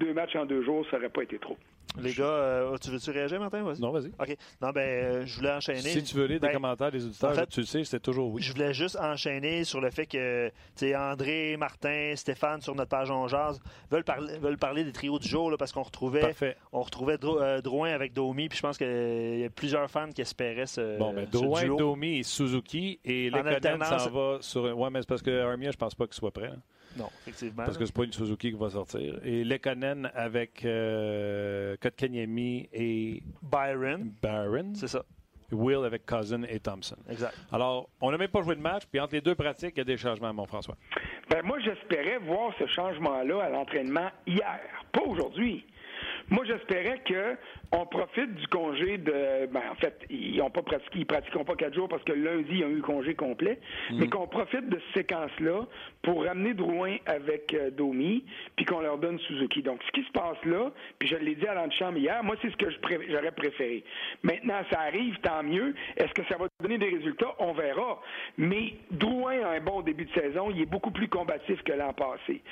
[0.00, 1.56] deux matchs en deux jours, ça aurait pas été trop.
[1.98, 3.62] Les gars, euh, tu veux-tu réagir, Martin?
[3.78, 4.08] Non, vas-y.
[4.08, 4.36] OK.
[4.60, 5.80] Non, ben, euh, je voulais enchaîner.
[5.80, 8.42] Si tu veux lire des ben, commentaires des auditeurs, tu le sais, c'est toujours oui.
[8.42, 12.90] Je voulais juste enchaîner sur le fait que, tu sais, André, Martin, Stéphane, sur notre
[12.90, 16.34] page On Jazz, veulent, parler, veulent parler des trios du jour, là, parce qu'on retrouvait,
[16.72, 20.20] on retrouvait euh, Drouin avec Domi, puis je pense qu'il y a plusieurs fans qui
[20.20, 20.98] espéraient ce.
[20.98, 24.76] Bon, mais ben, Drouin, Domi et Suzuki, et Lekonen s'en va sur.
[24.76, 26.52] Ouais, mais c'est parce que Armia, je pense pas qu'il soit prêt.
[26.96, 27.64] Non, effectivement.
[27.64, 29.18] Parce que c'est pas une Suzuki qui va sortir.
[29.24, 34.12] Et Lekonen avec euh, Kotkaniemi et Byron.
[34.22, 34.74] Byron.
[34.74, 35.04] C'est ça.
[35.52, 36.96] Will avec Cousin et Thompson.
[37.08, 37.34] Exact.
[37.52, 39.80] Alors, on n'a même pas joué de match, puis entre les deux pratiques, il y
[39.82, 40.76] a des changements, mon François.
[41.30, 44.60] Ben, moi, j'espérais voir ce changement-là à l'entraînement hier,
[44.92, 45.64] pas aujourd'hui.
[46.28, 47.36] Moi, j'espérais que
[47.72, 49.46] on profite du congé de.
[49.46, 52.58] Ben, en fait, ils ont pas pratiqué, ils pratiqueront pas quatre jours parce que lundi,
[52.58, 53.58] ils ont eu congé complet,
[53.90, 53.98] mm.
[53.98, 55.66] mais qu'on profite de cette séquence-là
[56.02, 58.24] pour ramener Drouin avec euh, Domi,
[58.56, 59.62] puis qu'on leur donne Suzuki.
[59.62, 62.50] Donc, ce qui se passe là, puis je l'ai dit à l'antichambre hier, moi, c'est
[62.50, 62.66] ce que
[63.08, 63.84] j'aurais préféré.
[64.22, 65.74] Maintenant, ça arrive, tant mieux.
[65.96, 67.34] Est-ce que ça va donner des résultats?
[67.38, 68.00] On verra.
[68.36, 70.50] Mais Drouin a un bon début de saison.
[70.50, 72.42] Il est beaucoup plus combatif que l'an passé.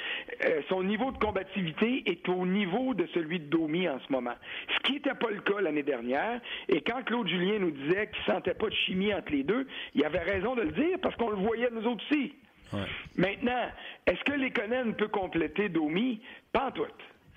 [0.45, 4.35] Euh, son niveau de combativité est au niveau de celui de Domi en ce moment.
[4.74, 6.40] Ce qui n'était pas le cas l'année dernière.
[6.68, 9.66] Et quand Claude Julien nous disait qu'il ne sentait pas de chimie entre les deux,
[9.94, 12.35] il avait raison de le dire parce qu'on le voyait nous autres aussi.
[13.16, 13.68] Maintenant,
[14.07, 16.20] est-ce que Lekonen peut compléter Domi?
[16.53, 16.87] Pas en tout.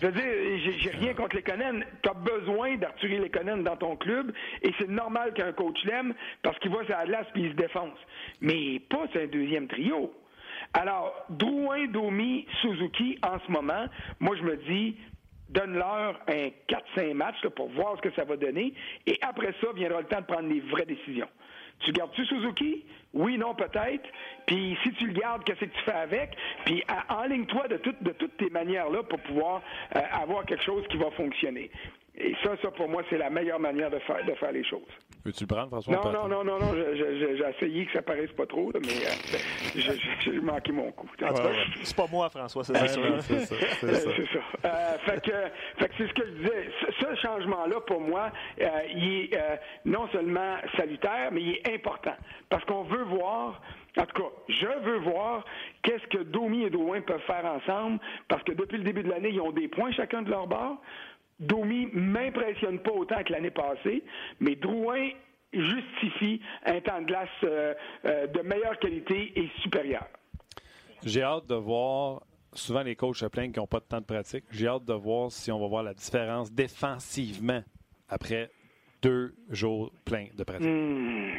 [0.00, 1.84] Je veux dire, j'ai rien contre Lekonen.
[2.02, 6.58] Tu as besoin d'Arthur Lekonen dans ton club et c'est normal qu'un coach l'aime parce
[6.60, 7.98] qu'il voit sa glace puis il se défonce.
[8.40, 10.12] Mais pas c'est un deuxième trio.
[10.74, 13.86] Alors, Drouin, Domi, Suzuki, en ce moment,
[14.20, 14.96] moi je me dis,
[15.48, 18.74] donne-leur un 4-5 matchs pour voir ce que ça va donner.
[19.06, 21.28] Et après ça, viendra le temps de prendre les vraies décisions.
[21.80, 22.84] Tu gardes-tu Suzuki?
[23.14, 24.08] Oui, non, peut-être.
[24.46, 26.36] Puis si tu le gardes, qu'est-ce que tu fais avec?
[26.64, 29.62] Puis enligne-toi de, de toutes tes manières-là pour pouvoir
[29.96, 31.70] euh, avoir quelque chose qui va fonctionner.
[32.20, 34.80] Et ça, ça pour moi, c'est la meilleure manière de faire, de faire les choses.
[35.24, 35.94] Veux-tu le prendre, François?
[35.94, 39.38] Non, non, non, non, non, j'ai essayé que ça paraisse pas trop, mais euh,
[39.76, 41.08] j'ai manqué mon coup.
[41.22, 41.50] En tout cas,
[41.82, 42.86] c'est pas moi, François, c'est ça.
[43.20, 43.56] c'est ça.
[43.80, 44.40] C'est ça.
[44.64, 45.30] Euh, fait que,
[45.96, 46.70] c'est ce que je disais.
[46.98, 52.14] Ce, changement-là, pour moi, euh, il est euh, non seulement salutaire, mais il est important.
[52.48, 53.60] Parce qu'on veut voir
[53.98, 55.44] en tout cas, je veux voir
[55.82, 59.30] qu'est-ce que Domi et Drouin peuvent faire ensemble, parce que depuis le début de l'année,
[59.32, 60.76] ils ont des points chacun de leur bord.
[61.40, 64.02] Domi m'impressionne pas autant que l'année passée,
[64.40, 65.10] mais Drouin
[65.52, 67.74] justifie un temps de glace euh,
[68.04, 70.06] euh, de meilleure qualité et supérieur.
[71.04, 72.22] J'ai hâte de voir.
[72.52, 74.44] Souvent, les coachs se plaignent qu'ils n'ont pas de temps de pratique.
[74.50, 77.62] J'ai hâte de voir si on va voir la différence défensivement
[78.08, 78.50] après
[79.02, 80.68] deux jours pleins de pratique.
[80.68, 81.30] Hmm,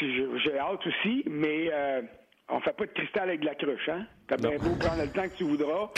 [0.00, 2.02] j'ai hâte aussi, mais euh,
[2.48, 4.06] on fait pas de cristal avec de la cruche, hein?
[4.28, 5.90] T'as bien beau prendre le temps que tu voudras.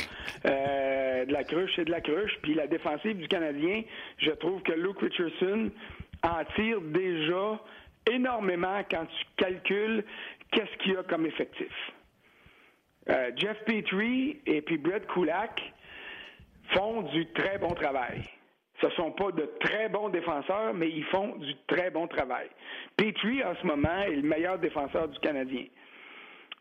[0.47, 2.39] Euh, de la cruche, c'est de la cruche.
[2.43, 3.83] Puis la défensive du Canadien,
[4.19, 5.71] je trouve que Luke Richardson
[6.23, 7.61] en tire déjà
[8.11, 10.05] énormément quand tu calcules
[10.51, 11.73] qu'est-ce qu'il y a comme effectif.
[13.11, 15.61] Euh, Jeff Petrie et puis Brett Kulak
[16.75, 18.23] font du très bon travail.
[18.81, 22.49] Ce ne sont pas de très bons défenseurs, mais ils font du très bon travail.
[22.97, 25.65] Petrie, en ce moment, est le meilleur défenseur du Canadien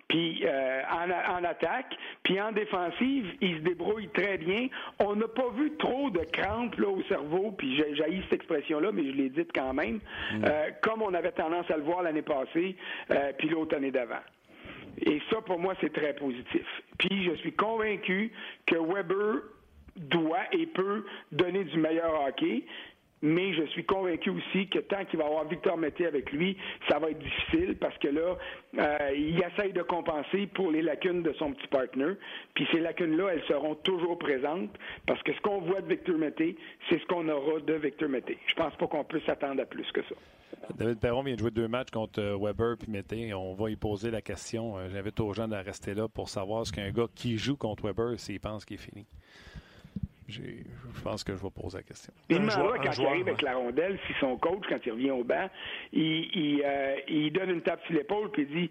[0.07, 4.67] puis euh, en, attaque, puis en défensive, il se débrouille très bien.
[4.99, 9.05] On n'a pas vu trop de crampes là, au cerveau, puis j'ai cette expression-là, mais
[9.05, 9.99] je l'ai dite quand même,
[10.33, 10.45] mm.
[10.45, 12.75] euh, comme on avait tendance à le voir l'année passée,
[13.11, 14.21] euh, puis l'autre année d'avant.
[15.05, 16.65] Et ça, pour moi, c'est très positif.
[16.97, 18.31] Puis je suis convaincu
[18.65, 19.43] que Weber
[19.95, 22.63] doit et peut donner du meilleur hockey
[23.21, 26.99] mais je suis convaincu aussi que tant qu'il va avoir Victor Mété avec lui, ça
[26.99, 28.38] va être difficile parce que là,
[28.77, 32.13] euh, il essaye de compenser pour les lacunes de son petit partner.
[32.53, 34.69] Puis ces lacunes-là, elles seront toujours présentes
[35.06, 36.56] parce que ce qu'on voit de Victor Mété,
[36.89, 38.38] c'est ce qu'on aura de Victor Mété.
[38.47, 40.15] Je pense pas qu'on peut s'attendre à plus que ça.
[40.77, 43.34] David Perron vient de jouer deux matchs contre euh, Weber puis Mété.
[43.34, 44.77] On va y poser la question.
[44.77, 47.84] Euh, j'invite aux gens de rester là pour savoir ce qu'un gars qui joue contre
[47.84, 49.06] Weber, s'il pense qu'il est fini
[50.27, 50.41] je
[51.03, 52.13] pense que je vais poser la question.
[52.29, 55.49] Il quand il arrive avec la rondelle, si son coach, quand il revient au banc,
[55.93, 58.69] il, euh, donne une tape sur l'épaule et il dit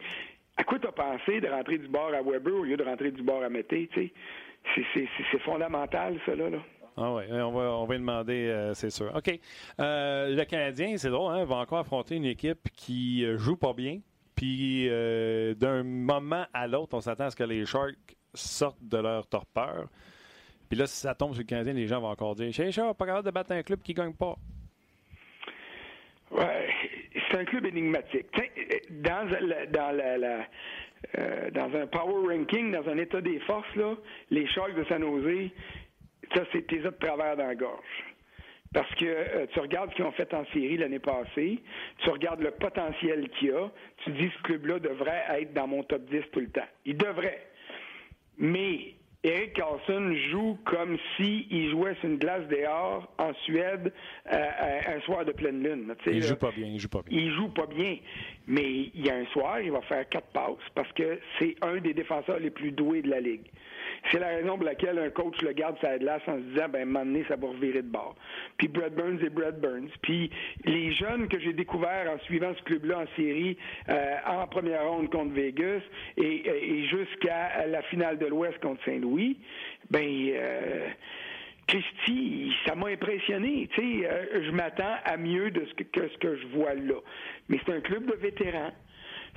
[0.57, 3.11] À quoi tu as pensé de rentrer du bord à Weber au lieu de rentrer
[3.11, 6.49] du bord à Mété C'est fondamental, ça, là.
[6.99, 9.13] Ah oui, on va, on va lui demander, euh, c'est sûr.
[9.15, 9.39] OK.
[9.81, 14.01] Euh, le Canadien, c'est drôle, hein, va encore affronter une équipe qui joue pas bien,
[14.35, 18.97] Puis euh, d'un moment à l'autre, on s'attend à ce que les Sharks sortent de
[18.97, 19.89] leur torpeur.
[20.69, 23.07] Puis là, si ça tombe sur le Canadien, les gens vont encore dire Chez pas
[23.07, 24.37] capable de battre un club qui ne gagne pas.
[26.31, 26.69] Ouais,
[27.31, 28.27] c'est un club énigmatique.
[28.91, 30.47] dans, la,
[31.19, 33.95] euh, dans un power ranking, dans un état des forces, là,
[34.31, 35.51] les Sharks de San Jose,
[36.35, 38.05] ça, c'est tes autres travers dans la gorge.
[38.75, 41.63] Parce que euh, tu regardes ce qu'ils ont fait en série l'année passée,
[41.99, 43.71] tu regardes le potentiel qu'il y a,
[44.05, 46.67] tu dis ce club-là devrait être dans mon top 10 tout le temps.
[46.85, 47.47] Il devrait.
[48.39, 48.96] Mais
[49.27, 53.93] Eric Carlson joue comme s'il jouait sur une glace dehors en Suède
[54.33, 55.93] euh, un soir de pleine lune.
[56.07, 57.19] Il joue pas bien, il joue pas bien.
[57.19, 57.97] Il joue pas bien.
[58.47, 61.79] Mais il y a un soir, il va faire quatre passes parce que c'est un
[61.79, 63.47] des défenseurs les plus doués de la Ligue.
[64.11, 66.87] C'est la raison pour laquelle un coach le garde sa glace en se disant, ben,
[66.87, 68.15] moment ça va revirer de bord.
[68.57, 69.91] Puis Brad Burns et Brad Burns.
[70.03, 70.31] Puis
[70.65, 73.57] les jeunes que j'ai découverts en suivant ce club-là en série,
[73.89, 75.81] euh, en première ronde contre Vegas
[76.17, 79.39] et, jusqu'à la finale de l'Ouest contre Saint-Louis,
[79.91, 80.89] ben, euh,
[81.69, 83.69] Christy, ça m'a impressionné.
[83.73, 87.01] Tu sais, euh, je m'attends à mieux de ce que, ce que je vois là.
[87.49, 88.73] Mais c'est un club de vétérans.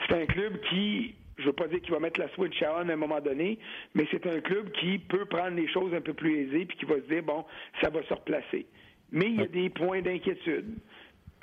[0.07, 2.93] C'est un club qui je veux pas dire qu'il va mettre la switch on à
[2.93, 3.57] un moment donné,
[3.95, 6.85] mais c'est un club qui peut prendre les choses un peu plus aisées puis qui
[6.85, 7.45] va se dire bon,
[7.81, 8.65] ça va se replacer.
[9.11, 10.75] Mais il y a des points d'inquiétude.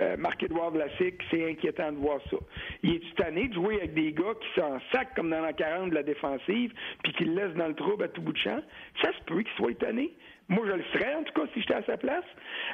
[0.03, 2.37] Euh, Marc-Édouard Vlasic, c'est inquiétant de voir ça.
[2.83, 5.55] Il est tanné de jouer avec des gars qui sont en sac comme dans la
[5.55, 8.38] 40 de la défensive, puis qui le laissent dans le trouble à tout bout de
[8.38, 8.61] champ?
[9.03, 10.12] Ça se peut qu'il soit étonné.
[10.48, 12.24] Moi, je le serais, en tout cas, si j'étais à sa place.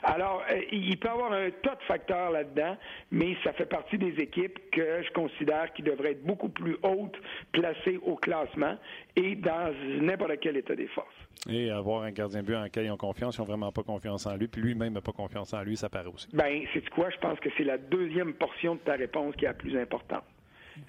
[0.02, 2.76] Alors, euh, il peut y avoir un tas de facteurs là-dedans,
[3.10, 7.16] mais ça fait partie des équipes que je considère qui devraient être beaucoup plus hautes
[7.52, 8.76] placées au classement
[9.16, 11.08] et dans n'importe quel état des forces.
[11.48, 13.82] Et avoir un gardien de but en lequel ils ont confiance, ils n'ont vraiment pas
[13.82, 16.28] confiance en lui, puis lui-même n'a pas confiance en lui, ça paraît aussi.
[16.34, 17.08] Ben, c'est quoi?
[17.10, 20.24] Je pense que c'est la deuxième portion de ta réponse qui est la plus importante.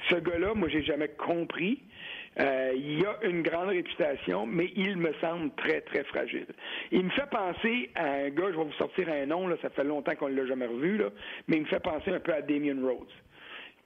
[0.09, 1.81] Ce gars-là, moi, j'ai jamais compris.
[2.39, 6.47] Euh, il a une grande réputation, mais il me semble très, très fragile.
[6.91, 9.69] Il me fait penser à un gars, je vais vous sortir un nom, là, ça
[9.69, 11.09] fait longtemps qu'on ne l'a jamais revu, là,
[11.47, 13.07] mais il me fait penser un peu à Damien Rhodes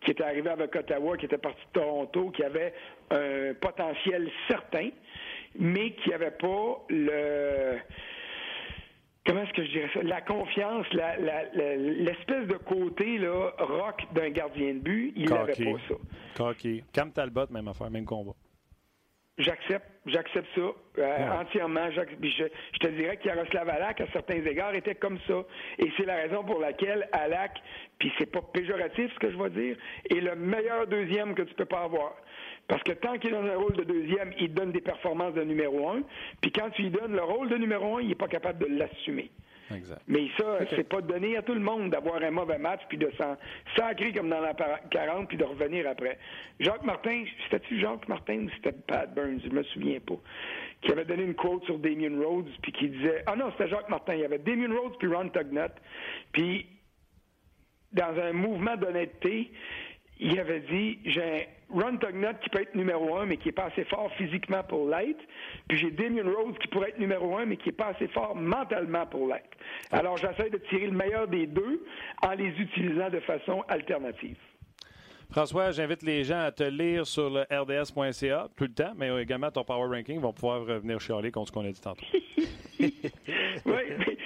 [0.01, 2.73] qui était arrivé avec Ottawa, qui était parti de Toronto, qui avait
[3.09, 4.89] un potentiel certain,
[5.57, 7.77] mais qui n'avait pas le
[9.27, 10.01] comment est-ce que je dirais ça?
[10.03, 15.95] La confiance, l'espèce de côté là, rock d'un gardien de but, il n'avait pas ça.
[16.35, 16.83] Cocky.
[16.93, 18.33] Cam Talbot, même affaire, même combat.
[19.37, 21.91] J'accepte, j'accepte ça euh, entièrement.
[21.91, 25.43] Je, je, te dirais qu'Yaroslav Alak, à certains égards, était comme ça.
[25.77, 27.61] Et c'est la raison pour laquelle Alak,
[27.99, 29.77] puis c'est pas péjoratif ce que je vais dire,
[30.09, 32.15] est le meilleur deuxième que tu peux pas avoir.
[32.67, 35.43] Parce que tant qu'il est dans un rôle de deuxième, il donne des performances de
[35.43, 36.01] numéro un.
[36.41, 38.77] Puis quand tu lui donnes le rôle de numéro un, il n'est pas capable de
[38.77, 39.31] l'assumer.
[39.73, 40.01] Exact.
[40.07, 43.11] Mais ça, c'est pas donné à tout le monde d'avoir un mauvais match puis de
[43.17, 43.35] s'en
[43.75, 46.17] sacrer comme dans la 40 puis de revenir après.
[46.59, 50.15] Jacques Martin, c'était-tu Jacques Martin ou c'était Pat Burns, je me souviens pas,
[50.81, 53.89] qui avait donné une quote sur Damien Rhodes puis qui disait ah non c'était Jacques
[53.89, 55.71] Martin, il y avait Damien Rhodes puis Ron Tugnut
[56.31, 56.65] puis
[57.93, 59.51] dans un mouvement d'honnêteté,
[60.19, 63.65] il avait dit j'ai Ron Tugnut qui peut être numéro un, mais qui n'est pas
[63.65, 65.19] assez fort physiquement pour l'être.
[65.67, 68.35] Puis j'ai Damien Rose qui pourrait être numéro un, mais qui n'est pas assez fort
[68.35, 69.57] mentalement pour l'être.
[69.91, 71.85] Alors j'essaie de tirer le meilleur des deux
[72.23, 74.37] en les utilisant de façon alternative.
[75.29, 79.51] François, j'invite les gens à te lire sur le rds.ca tout le temps, mais également
[79.51, 82.05] ton Power Ranking vont pouvoir revenir chialer contre ce qu'on a dit tantôt.
[82.79, 83.01] oui,
[83.65, 84.16] mais,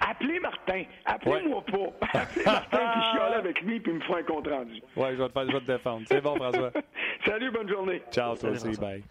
[0.00, 0.82] appelez Martin.
[1.04, 2.08] Appelez-moi pas.
[2.20, 4.82] Appelez Martin, puis chialer avec lui, puis me faire un compte rendu.
[4.96, 6.02] Oui, je vais te faire, je vais te défendre.
[6.06, 6.70] C'est bon, François.
[7.24, 8.02] Salut, bonne journée.
[8.10, 8.76] Ciao, toi aussi.
[8.78, 9.02] Bye.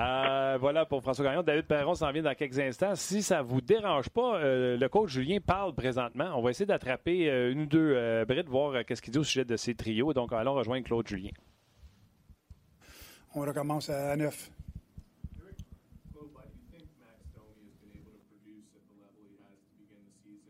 [0.00, 1.42] Euh, voilà pour François Gagnon.
[1.42, 2.94] David Perron s'en vient dans quelques instants.
[2.94, 6.32] Si ça vous dérange pas, euh, le coach Julien parle présentement.
[6.34, 9.24] On va essayer d'attraper euh, une ou deux euh, brides, voir qu'est-ce qu'il dit au
[9.24, 10.14] sujet de ces trios.
[10.14, 11.30] Donc, allons rejoindre Claude Julien.
[13.34, 14.16] On recommence à
[20.32, 20.42] 9.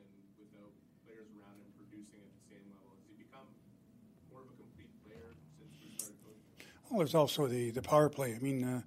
[6.93, 8.35] Well, there's also the, the power play.
[8.35, 8.83] I mean, uh,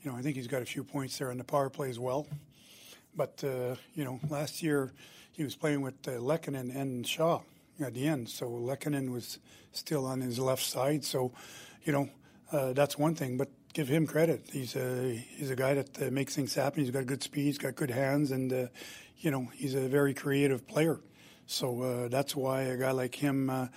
[0.00, 1.98] you know, I think he's got a few points there on the power play as
[1.98, 2.26] well.
[3.14, 4.92] But, uh, you know, last year
[5.32, 7.42] he was playing with uh, Lekkonen and Shaw
[7.80, 8.30] at the end.
[8.30, 9.38] So Lekkonen was
[9.72, 11.04] still on his left side.
[11.04, 11.32] So,
[11.84, 12.08] you know,
[12.50, 13.36] uh, that's one thing.
[13.36, 14.48] But give him credit.
[14.50, 16.80] He's a, he's a guy that uh, makes things happen.
[16.82, 17.44] He's got good speed.
[17.44, 18.30] He's got good hands.
[18.30, 18.66] And, uh,
[19.24, 21.00] you know, he's a very creative player.
[21.46, 23.68] So uh, that's why a guy like him, uh,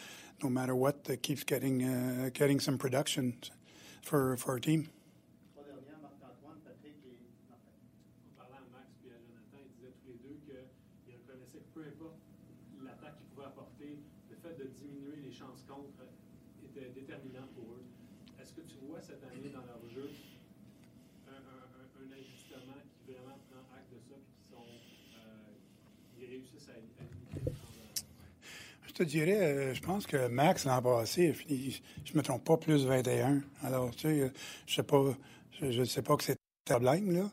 [0.44, 3.38] no matter what, uh, keeps getting uh, getting some production
[4.02, 4.90] for, for our team.
[28.98, 32.86] Te dirais, euh, je pense que Max l'an passé, je ne me trompe pas, plus
[32.86, 33.42] 21.
[33.64, 34.32] Alors, tu sais,
[34.66, 35.04] je sais pas,
[35.62, 37.30] je ne sais pas que c'est problème, là.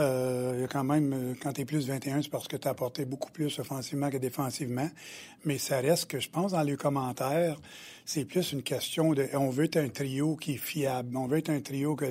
[0.00, 2.70] Euh, a quand même, euh, quand tu es plus 21, c'est parce que tu as
[2.70, 4.88] apporté beaucoup plus offensivement que défensivement.
[5.44, 7.60] Mais ça reste que je pense dans les commentaires,
[8.06, 11.14] c'est plus une question de on veut être un trio qui est fiable.
[11.16, 12.06] On veut être un trio que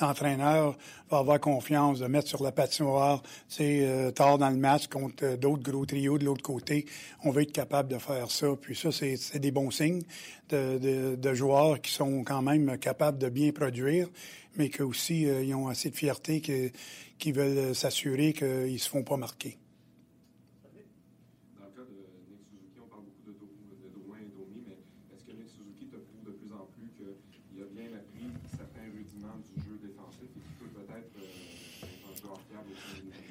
[0.00, 0.78] l'entraîneur
[1.10, 5.36] va avoir confiance de mettre sur la patinoire, c'est euh, tard dans le match contre
[5.36, 6.86] d'autres gros trios de l'autre côté.
[7.22, 8.48] On veut être capable de faire ça.
[8.60, 10.02] Puis ça, c'est des bons signes
[10.48, 14.08] de, de, joueurs qui sont quand même capables de bien produire
[14.56, 16.40] mais qu'aussi euh, ils ont assez de fierté
[17.18, 19.58] qu'ils veulent s'assurer qu'ils ne se font pas marquer.
[21.58, 21.96] Dans le cas de
[22.30, 24.78] Nick Suzuki, on parle beaucoup de, Drouin et Domi, mais
[25.14, 28.88] est-ce que Nick Suzuki te prouve de plus en plus qu'il a bien appris certains
[28.92, 33.26] rudiments du jeu défensif et qu'il peut peut-être euh, être un fiable aussi comme ça?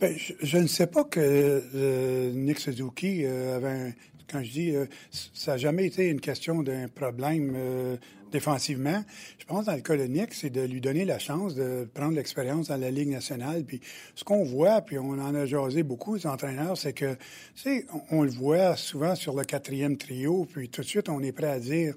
[0.00, 3.92] Ben, je, je, ne sais pas que euh, Nick Suzuki euh, avait un,
[4.34, 7.96] quand je dis, euh, ça n'a jamais été une question d'un problème euh,
[8.32, 9.04] défensivement.
[9.38, 12.68] Je pense, dans le cas de c'est de lui donner la chance de prendre l'expérience
[12.68, 13.62] dans la Ligue nationale.
[13.64, 13.80] Puis
[14.16, 17.86] ce qu'on voit, puis on en a jasé beaucoup, les entraîneurs, c'est que, tu sais,
[18.10, 21.50] on, le voit souvent sur le quatrième trio, puis tout de suite, on est prêt
[21.50, 21.94] à dire,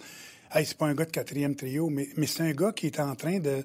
[0.53, 2.99] hey, c'est pas un gars de quatrième trio, mais, mais c'est un gars qui est
[2.99, 3.63] en train de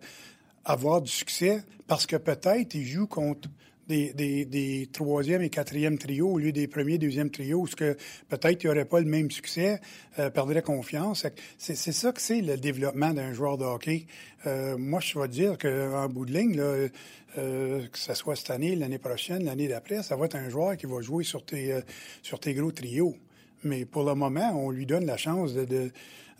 [0.65, 3.51] avoir du succès parce que peut-être il joue contre
[3.89, 7.97] des, troisième et quatrième trios au lieu des premiers, deuxième trios, ce que
[8.29, 9.81] peut-être il n'y aurait pas le même succès,
[10.19, 11.27] euh, perdrait confiance.
[11.59, 14.07] C'est, ça que c'est le développement d'un joueur de hockey.
[14.47, 16.89] Euh, moi, je vais dire qu'en bout de ligne, là,
[17.39, 20.77] euh, que ce soit cette année, l'année prochaine, l'année d'après, ça va être un joueur
[20.77, 21.81] qui va jouer sur tes, euh,
[22.23, 23.17] sur tes gros trios.
[23.65, 25.65] Mais pour le moment, on lui donne la chance de,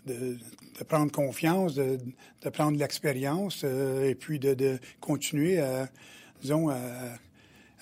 [0.05, 1.97] de prendre confiance, de,
[2.41, 5.87] de prendre l'expérience et puis de, de, continuer à,
[6.41, 6.75] disons, à,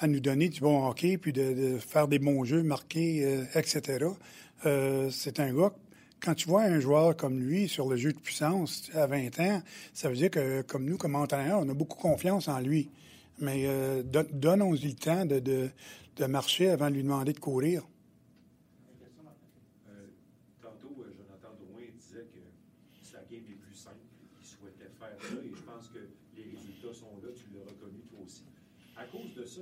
[0.01, 4.07] à nous donner du bon hockey, puis de, faire des bons jeux, marquer, euh, etc.
[4.65, 5.71] Euh, c'est un gars,
[6.19, 9.61] quand tu vois un joueur comme lui sur le jeu de puissance à 20 ans,
[9.93, 12.89] ça veut dire que, comme nous, comme entraîneur, on a beaucoup confiance en lui.
[13.39, 14.01] Mais euh,
[14.33, 17.83] donnons-lui le temps de, de marcher avant de lui demander de courir.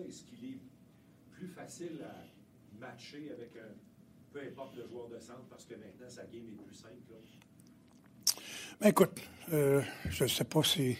[0.08, 0.60] est-ce qu'il est
[1.32, 1.48] plus
[1.86, 3.74] à matcher avec un,
[4.34, 6.94] peu importe le joueur de centre parce que maintenant sa game est plus simple?
[8.82, 9.20] Ben écoute,
[9.54, 10.98] euh, je ne sais pas si.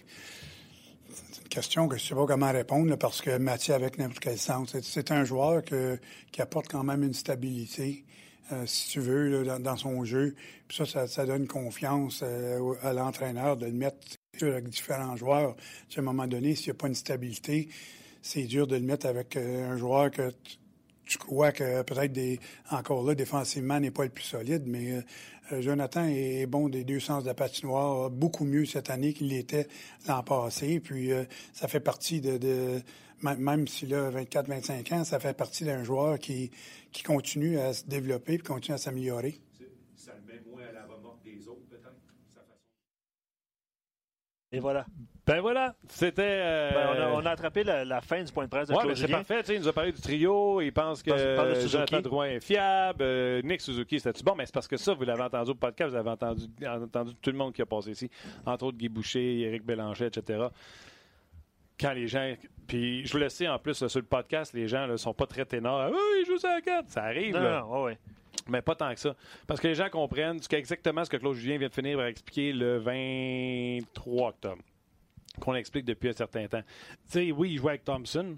[1.12, 4.20] C'est une question que je ne sais pas comment répondre parce que Mathieu, avec n'importe
[4.20, 8.06] quel centre, c'est un joueur qui apporte quand même une stabilité.
[8.52, 10.34] Euh, si tu veux, dans, son jeu.
[10.68, 14.00] Puis ça, ça, donne confiance euh, à l'entraîneur de le mettre
[14.42, 15.56] avec différents joueurs.
[15.96, 17.70] à un moment donné, s'il n'y a pas une stabilité,
[18.24, 20.34] c'est dur de le mettre avec un joueur que
[21.10, 25.02] tu, crois que peut-être des, encore là, défensivement, n'est pas le plus solide, mais euh,
[25.52, 29.30] euh, Jonathan est bon des deux sens de la patinoire, beaucoup mieux cette année qu'il
[29.30, 29.68] l'était
[30.08, 30.80] l'an passé.
[30.80, 31.12] Puis
[31.54, 32.82] ça fait partie de,
[33.22, 36.52] même s'il a 24-25 ans, ça fait partie d'un joueur qui,
[36.92, 39.40] qui continue à se développer et continue à s'améliorer.
[39.96, 41.84] Ça le met moins à la remorque des autres, peut-être,
[42.34, 42.60] sa façon.
[44.52, 44.86] Et voilà.
[45.30, 46.24] Ben voilà, c'était.
[46.26, 46.72] Euh...
[46.72, 49.42] Ben on, a, attrapé la, fin du point de presse de ouais, Claude c'est parfait.
[49.50, 50.60] Il nous a parlé du trio.
[50.60, 53.04] Il pense que Jonathan Drouin est fiable.
[53.04, 54.34] Euh, Nick Suzuki, c'était-tu bon?
[54.36, 57.30] Mais c'est parce que ça, vous l'avez entendu au podcast, vous avez entendu, entendu tout
[57.30, 58.10] le monde qui a passé ici.
[58.44, 60.48] Entre autres, Guy Boucher, Éric Bélanger, etc.
[61.80, 62.34] Quand les gens.
[62.66, 65.28] Puis je vous le sais, en plus, sur le podcast, les gens ne sont pas
[65.28, 65.80] très ténors.
[65.80, 66.90] Ah, oui, ils jouent à la carte.
[66.90, 67.36] Ça arrive.
[67.36, 67.60] Non, là.
[67.60, 68.00] non, ouais.
[68.48, 69.16] Mais pas tant que ça.
[69.46, 72.52] Parce que les gens comprennent exactement ce que Claude Julien vient de finir par expliquer
[72.52, 74.64] le 23 octobre
[75.40, 76.62] qu'on explique depuis un certain temps.
[76.62, 78.38] Tu sais, oui, il joue avec Thompson.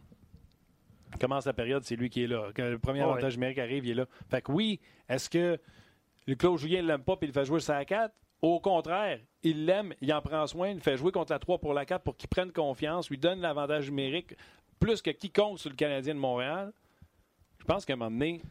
[1.19, 2.49] Commence la période, c'est lui qui est là.
[2.55, 4.05] Quand le premier avantage numérique arrive, il est là.
[4.29, 5.59] Fait que oui, est-ce que
[6.25, 8.13] le Claude Julien ne l'aime pas et il fait jouer ça à 4?
[8.41, 11.73] Au contraire, il l'aime, il en prend soin, il fait jouer contre la 3 pour
[11.73, 14.35] la 4 pour qu'il prenne confiance, lui donne l'avantage numérique
[14.79, 16.73] plus que quiconque sur le Canadien de Montréal.
[17.59, 18.41] Je pense qu'à un moment donné,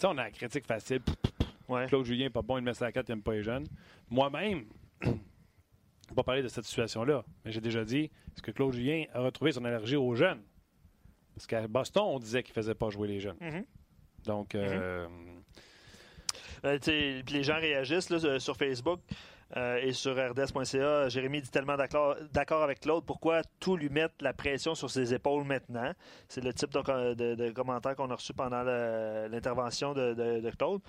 [0.00, 1.02] tu on a la critique facile.
[1.86, 3.66] Claude Julien n'est pas bon, il met ça à 4, il n'aime pas les jeunes.
[4.10, 4.64] Moi-même,
[6.10, 9.20] ne pas parler de cette situation-là, mais j'ai déjà dit, est-ce que Claude Julien a
[9.20, 10.42] retrouvé son allergie aux jeunes?
[11.34, 13.36] Parce qu'à Boston, on disait qu'il ne faisait pas jouer les jeunes.
[13.40, 13.64] Mm-hmm.
[14.26, 15.08] Donc, euh,
[16.64, 19.00] euh, les gens réagissent là, sur Facebook.
[19.56, 23.04] Euh, et sur RDS.ca, Jérémy dit tellement d'accord avec Claude.
[23.04, 25.92] Pourquoi tout lui mettre la pression sur ses épaules maintenant?
[26.28, 30.80] C'est le type de, de, commentaire qu'on a reçu pendant l'intervention de, Claude.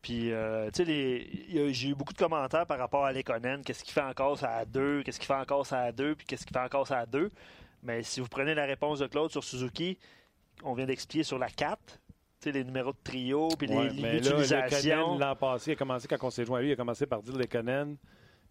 [0.00, 3.62] Puis, euh, tu sais, j'ai eu beaucoup de commentaires par rapport à Lekonen.
[3.62, 5.02] Qu'est-ce qu'il fait encore ça à deux?
[5.02, 6.14] Qu'est-ce qu'il fait encore ça à deux?
[6.14, 7.30] Puis qu'est-ce qu'il fait encore ça à deux?
[7.82, 9.98] Mais si vous prenez la réponse de Claude sur Suzuki,
[10.62, 11.78] on vient d'expliquer sur la 4,
[12.52, 15.18] les numéros de trio, puis l'utilisation.
[15.18, 17.22] L'an passé, il a commencé quand on s'est joint à lui, il a commencé par
[17.22, 17.96] dire Lekonen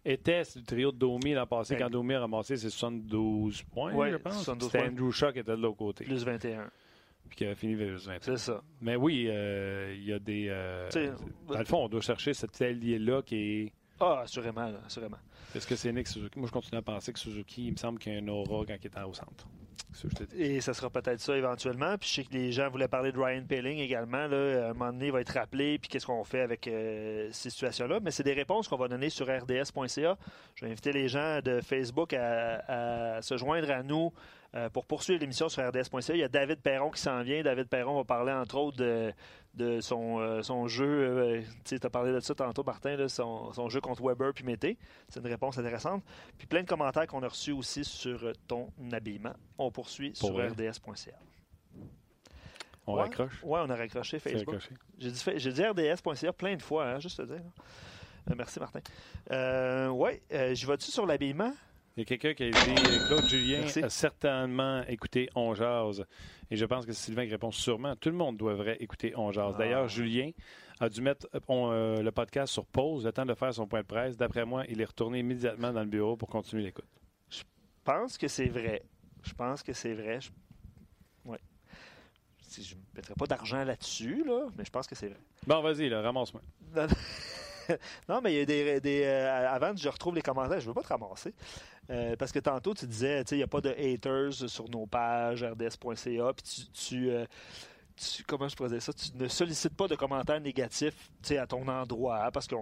[0.06, 4.10] était le trio de Domi l'an passé, ben, quand Domi a ramassé ses 72 points,
[4.10, 4.50] je pense.
[4.60, 6.04] C'était Andrew Shaw qui était de l'autre côté.
[6.04, 6.70] Plus 21.
[7.28, 8.18] Puis qui avait fini vers 21.
[8.20, 8.62] C'est ça.
[8.80, 10.46] Mais oui, euh, il y a des...
[10.48, 10.88] Euh,
[11.48, 13.72] dans le fond, on doit chercher cet allié-là qui est...
[13.98, 15.16] Ah, assurément, assurément.
[15.54, 16.38] Est-ce que c'est Nick Suzuki?
[16.38, 18.64] Moi, je continue à penser que Suzuki, il me semble qu'il y a un aura
[18.64, 19.48] quand il est au centre.
[20.36, 21.96] Et ça sera peut-être ça éventuellement.
[21.98, 24.18] Puis je sais que les gens voulaient parler de Ryan Pelling également.
[24.18, 25.78] À un moment donné, il va être rappelé.
[25.78, 28.00] Puis qu'est-ce qu'on fait avec euh, ces situations-là?
[28.00, 30.18] Mais c'est des réponses qu'on va donner sur rds.ca.
[30.54, 34.12] Je vais inviter les gens de Facebook à se joindre à nous
[34.56, 37.42] euh, pour poursuivre l'émission sur RDS.ca, il y a David Perron qui s'en vient.
[37.42, 40.86] David Perron va parler entre autres de, son, euh, son, jeu.
[40.86, 44.78] Euh, tu as parlé de ça tantôt, Martin, son, jeu contre Weber puis Mété.
[45.08, 46.02] C'est une réponse intéressante.
[46.38, 49.34] Puis plein de commentaires qu'on a reçus aussi sur ton habillement.
[49.58, 51.18] On poursuit sur RDS.ca.
[52.86, 53.40] On raccroche?
[53.42, 54.60] Oui, on a raccroché Facebook.
[54.96, 57.42] J'ai dit, dit RDS.ca plein de fois, hein, juste te dire.
[58.34, 58.80] merci, Martin.
[59.90, 60.22] oui,
[60.54, 61.52] j'y vais-tu sur l'habillement?
[61.96, 66.04] Il y a quelqu'un qui a dit Claude Julien a certainement écouté On Jazz.
[66.50, 67.96] Et je pense que Sylvain répond sûrement.
[67.96, 69.52] Tout le monde devrait écouter On Jazz.
[69.54, 69.58] Ah.
[69.58, 70.32] D'ailleurs, Julien
[70.78, 73.80] a dû mettre euh, euh, le podcast sur pause, le temps de faire son point
[73.80, 74.18] de presse.
[74.18, 76.84] D'après moi, il est retourné immédiatement dans le bureau pour continuer l'écoute.
[77.30, 77.42] Je
[77.82, 78.82] pense que c'est vrai.
[79.22, 80.20] Je pense que c'est vrai.
[80.20, 80.28] Je...
[81.24, 81.40] Ouais.
[82.60, 85.20] Je ne mettrai pas d'argent là-dessus, là, mais je pense que c'est vrai.
[85.46, 86.42] Bon, vas-y, ramasse-moi.
[88.08, 89.02] non, mais il y a des.
[89.04, 91.34] euh, avant je retrouve les commentaires, je veux pas te ramasser.
[91.90, 95.44] Euh, parce que tantôt, tu disais, il n'y a pas de haters sur nos pages
[95.44, 97.24] rds.ca, puis tu, euh,
[97.96, 102.30] tu, comment je pourrais ça, tu ne sollicites pas de commentaires négatifs à ton endroit
[102.32, 102.54] parce que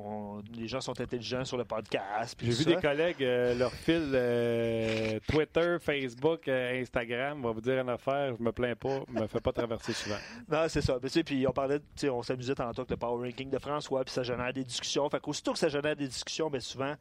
[0.56, 2.38] les gens sont intelligents sur le podcast.
[2.40, 7.60] J'ai vu des collègues, euh, leur fil euh, Twitter, Facebook, euh, Instagram, on va vous
[7.60, 10.16] dire une affaire, je me plains pas, je me fais pas traverser souvent.
[10.48, 10.98] Non, c'est ça.
[11.24, 14.52] puis on parlait, on s'amusait tantôt avec le Power Ranking de François, puis ça génère
[14.52, 15.08] des discussions.
[15.08, 16.94] Fait qu'aussitôt que ça génère des discussions, bien souvent,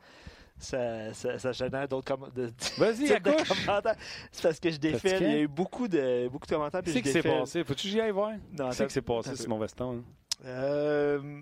[0.57, 2.15] ça, ça, génère d'autres
[2.77, 3.95] Vas-y, commentaires.
[4.31, 5.17] C'est parce que je défile.
[5.21, 6.81] Il y a eu beaucoup de, beaucoup de commentaires.
[6.83, 7.63] Qu'est-ce qui s'est passé?
[7.63, 8.31] Faut-tu que j'y aille voir?
[8.57, 9.97] Non, Qu'est-ce qui s'est passé, sur mon veston?
[9.97, 10.03] Hein?
[10.45, 11.41] Euh...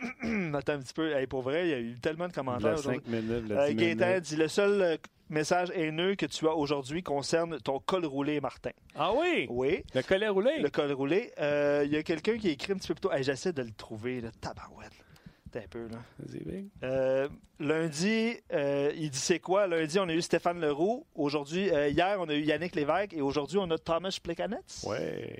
[0.54, 1.12] Attends un petit peu.
[1.28, 2.78] pour vrai, il y a eu tellement de commentaires.
[2.78, 3.00] aujourd'hui.
[3.10, 4.96] euh, Gaëtan dit le seul euh,
[5.28, 8.70] message haineux que tu as aujourd'hui concerne ton col roulé, Martin.
[8.94, 9.46] Ah oui?
[9.50, 9.82] Oui.
[9.94, 10.58] Le col roulé?
[10.60, 11.32] Le col roulé.
[11.40, 13.10] Euh, il y a quelqu'un qui a écrit un petit peu plus tôt.
[13.20, 14.92] J'essaie de le trouver, le tabarouette
[15.56, 15.98] un peu, là.
[16.82, 17.28] Euh,
[17.58, 19.66] lundi, euh, il dit c'est quoi?
[19.66, 21.06] Lundi, on a eu Stéphane Leroux.
[21.14, 23.14] Aujourd'hui, euh, hier, on a eu Yannick Lévesque.
[23.14, 24.84] Et aujourd'hui, on a Thomas Plekanetz.
[24.84, 25.38] Ouais.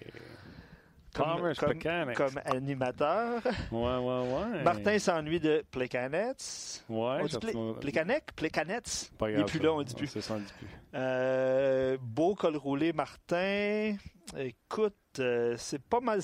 [1.13, 1.79] Thomas comme,
[2.15, 3.43] comme, animateur.
[3.73, 4.63] Ouais, ouais, ouais.
[4.63, 6.85] Martin s'ennuie de Plekanetz.
[6.89, 7.19] Ouais.
[7.23, 7.39] On dit
[7.81, 8.25] Plekanec?
[8.37, 10.21] Grave, il n'est plus là, on ne dit plus.
[10.21, 11.99] Ça, on dit plus.
[12.01, 13.97] beau col roulé, Martin.
[14.37, 15.21] Écoute,
[15.57, 16.21] c'est pas mal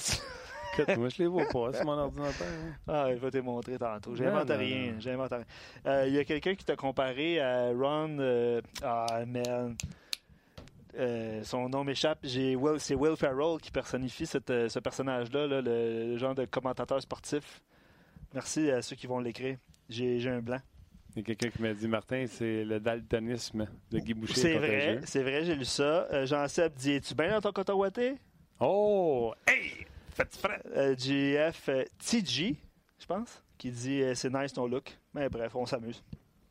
[0.96, 2.46] moi, je les vois pas, c'est mon ordinateur.
[2.46, 2.74] Hein.
[2.88, 4.14] Ah, il va te montrer tantôt.
[4.14, 4.94] J'invente rien.
[4.98, 5.44] J'invente rien.
[5.86, 8.16] Euh, il y a quelqu'un qui t'a comparé à Ron.
[8.18, 9.76] Euh, ah, man.
[10.96, 12.24] Euh, son nom m'échappe.
[12.24, 12.54] c'est
[12.94, 17.60] Will Ferrell qui personnifie ce personnage-là, le, genre de commentateur sportif.
[18.32, 19.56] Merci à ceux qui vont l'écrire.
[19.88, 20.60] J'ai, un blanc.
[21.14, 24.34] Il y a quelqu'un qui m'a dit, Martin, c'est le daltonisme de Guy Boucher.
[24.34, 26.24] C'est vrai, c'est vrai, j'ai lu ça.
[26.24, 27.80] Jean-Seb dit, es-tu bien dans ton coton
[28.60, 29.34] Oh!
[29.46, 29.86] Hey!
[30.76, 32.56] Euh, GF euh, TG,
[32.98, 34.96] je pense, qui dit euh, c'est nice ton look.
[35.14, 36.02] Mais bref, on s'amuse.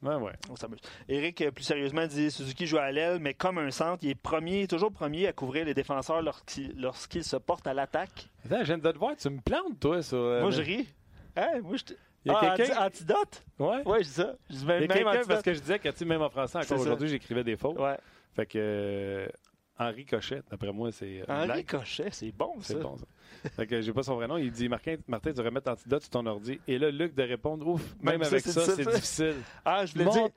[0.01, 0.33] Ouais, ouais.
[0.49, 0.81] On s'amuse.
[1.07, 4.67] Eric, plus sérieusement, dit Suzuki joue à l'aile, mais comme un centre, il est premier,
[4.67, 8.29] toujours premier à couvrir les défenseurs lorsqu'ils se portent à l'attaque.
[8.45, 10.17] Attends, je viens de te voir, tu me plantes, toi, ça.
[10.17, 10.89] moi, je ris.
[11.37, 11.93] Hein, moi, je
[12.25, 12.85] il y a ah, quelqu'un.
[12.85, 13.43] Antidote?
[13.59, 13.85] Ouais.
[13.85, 14.35] Ouais, c'est ça.
[14.49, 17.09] Je même, y a quelqu'un parce que je disais que, même en français, encore aujourd'hui,
[17.09, 17.79] j'écrivais des fautes.
[17.79, 17.97] Ouais.
[18.33, 19.29] Fait que.
[19.77, 21.23] Henri Cochet, d'après moi, c'est.
[21.27, 22.73] Henri Cochet, c'est bon, ça.
[22.73, 23.05] C'est bon, ça
[23.55, 24.37] fait que j'ai pas son vrai nom.
[24.37, 26.59] Il dit Martin, Martin, tu devrais mettre Antidote sur ton ordi.
[26.67, 29.35] Et là, Luc de répondre Ouf, même, avec ça, c'est difficile.
[29.65, 30.29] Ah, je voulais dire.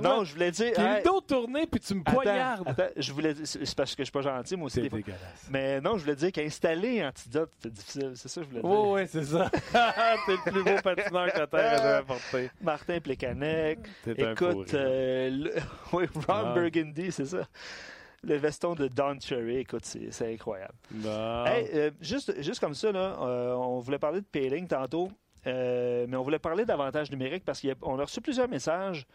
[0.00, 0.72] Non, je voulais dire.
[0.72, 2.68] T'es le dos tourné puis tu me poignardes.
[2.68, 4.82] Attends, je voulais C'est parce que je suis pas gentil, moi aussi.
[4.82, 5.48] C'est dégueulasse.
[5.50, 8.12] Mais non, je voulais dire qu'installer Antidote, c'était difficile.
[8.14, 8.70] C'est ça que je voulais dire.
[8.70, 9.50] Oui, oui, c'est ça.
[10.26, 12.50] T'es le plus beau patineur que la Terre a jamais porté.
[12.60, 13.78] Martin Plekanec.
[14.06, 15.48] Écoute, euh,
[15.92, 16.52] oui, Ron ah.
[16.54, 17.46] Burgundy, c'est ça
[18.24, 20.74] le veston de Don Cherry, écoute, c'est incroyable.
[21.04, 25.10] Euh, juste, juste comme ça, là, euh, on voulait parler de Payling tantôt.
[25.44, 29.06] mais on voulait parler d'avantage numérique parce qu'on a reçu plusieurs messages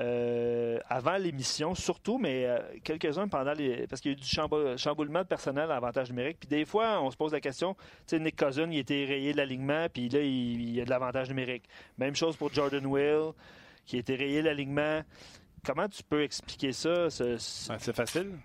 [0.00, 3.86] euh, avant l'émission, surtout, mais euh, quelques-uns pendant les.
[3.86, 6.38] Parce qu'il y a eu du chamboulement de personnel à avantage numérique.
[6.40, 9.32] Puis des fois, on se pose la question tu sais, Nick Cousin, il était rayé
[9.32, 11.64] de l'alignement, puis là, il, y a de l'avantage numérique.
[11.98, 13.32] Même chose pour Jordan Will,
[13.84, 15.02] qui a été rayé de l'alignement.
[15.64, 18.38] Comment tu peux expliquer ça C'est facile.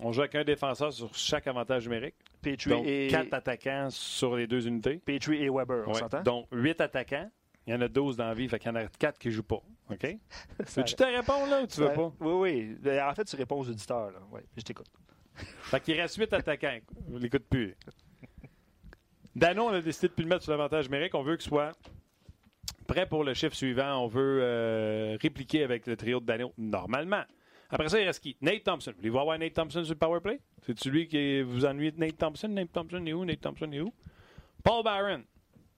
[0.00, 2.16] On joue avec un défenseur sur chaque avantage numérique.
[2.42, 3.08] Petrie donc, et...
[3.08, 5.00] quatre attaquants sur les deux unités.
[5.04, 6.22] Petrie et Weber, on s'entend?
[6.22, 7.30] Donc, huit attaquants.
[7.66, 9.28] Il y en a 12 dans la vie, fait qu'il y en a 4 qui
[9.28, 9.62] ne jouent pas.
[9.90, 10.16] OK?
[10.76, 12.12] Veux-tu te répondre là ou tu veux pas?
[12.20, 12.76] Oui, oui.
[12.80, 14.10] Ben, en fait, tu réponds aux auditeurs.
[14.10, 14.18] Là.
[14.30, 14.86] Oui, je t'écoute.
[15.34, 16.78] Fait qu'il reste 8 attaquants.
[17.10, 17.74] Je l'écoute plus.
[19.34, 21.14] Dano, on a décidé de ne plus le mettre sur l'avantage numérique.
[21.14, 21.72] On veut qu'il soit
[22.86, 23.96] prêt pour le chiffre suivant.
[24.04, 27.24] On veut euh, répliquer avec le trio de Dano normalement.
[27.70, 28.36] Après ça, il reste qui?
[28.40, 28.92] Nate Thompson.
[28.96, 30.40] Voulez-vous avoir Nate Thompson sur le powerplay?
[30.62, 32.48] C'est-tu lui qui vous ennuie de Nate Thompson?
[32.48, 33.24] Nate Thompson est où?
[33.24, 33.92] Nate Thompson est où?
[34.62, 35.22] Paul Barron.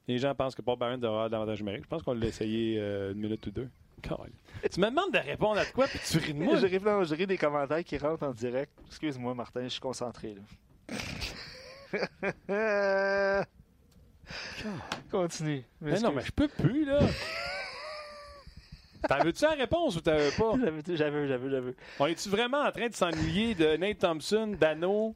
[0.08, 1.84] Les gens pensent que Paul Barron devrait avoir davantage numérique.
[1.84, 3.68] Je pense qu'on l'a essayé euh, une minute ou deux.
[4.02, 6.56] Tu me demandes de répondre à quoi, puis tu ris de moi.
[6.56, 8.72] je, ris, des commentaires qui rentrent en direct.
[8.86, 10.34] Excuse-moi, Martin, je suis concentré.
[10.34, 10.42] Là.
[15.10, 15.64] Continue.
[15.80, 17.00] Mais non, mais je peux plus, là.
[19.08, 20.52] T'en veux-tu la réponse ou t'en veux pas?
[20.94, 21.74] J'avais, j'avais, j'avais.
[21.98, 25.14] On est-tu vraiment en train de s'ennuyer de Nate Thompson, Dano,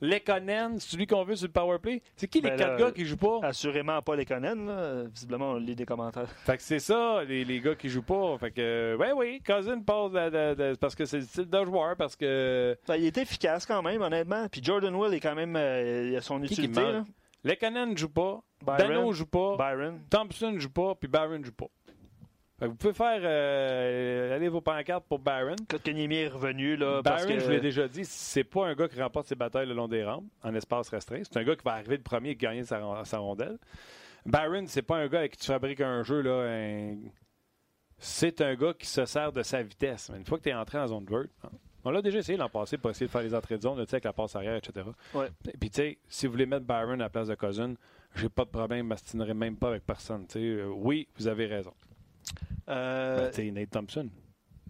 [0.00, 2.02] Lekonen, celui qu'on veut sur le powerplay.
[2.16, 3.40] C'est qui les ben quatre gars qui jouent pas?
[3.42, 5.04] Assurément pas Lekonen, là.
[5.04, 6.28] Visiblement, on lit des commentaires.
[6.44, 8.36] Fait que c'est ça, les, les, gars qui jouent pas.
[8.38, 10.12] Fait que, ouais, oui, Cousin passe
[10.80, 12.76] parce que c'est le style de joueur, parce que.
[12.86, 14.46] Ben, il est efficace quand même, honnêtement.
[14.50, 15.56] Puis Jordan Will est quand même.
[15.56, 17.04] Euh, il a son qui utilité, là.
[17.44, 18.40] Lekonen joue pas.
[18.64, 19.56] Byron, Dano joue pas.
[19.56, 20.00] Byron.
[20.08, 20.94] Thompson joue pas.
[20.94, 21.68] Puis Byron joue pas
[22.60, 25.56] vous pouvez faire euh, aller vos pancartes pour Barron.
[25.68, 26.76] Kotkaniemi est revenu.
[26.76, 29.66] Là, Barron, je vous l'ai déjà dit, c'est pas un gars qui remporte ses batailles
[29.66, 31.22] le long des rampes en espace restreint.
[31.24, 32.78] C'est un gars qui va arriver le premier et gagner sa,
[33.18, 33.58] rondelle.
[34.24, 36.20] Barron, c'est pas un gars avec qui tu fabriques un jeu.
[36.20, 36.94] là.
[37.98, 40.10] C'est un gars qui se sert de sa vitesse.
[40.16, 41.50] une fois que tu es entré en zone verte, hein,
[41.84, 44.04] on l'a déjà essayé l'an passé pour essayer de faire les entrées de zone, avec
[44.04, 44.86] la passe arrière, etc.
[45.60, 47.74] Puis, tu sais, si vous voulez mettre Byron à la place de Cousin,
[48.14, 50.26] j'ai pas de problème, je m'astinerai même pas avec personne.
[50.36, 51.74] Euh, oui, vous avez raison.
[52.68, 54.08] Euh, ben, Nate Thompson.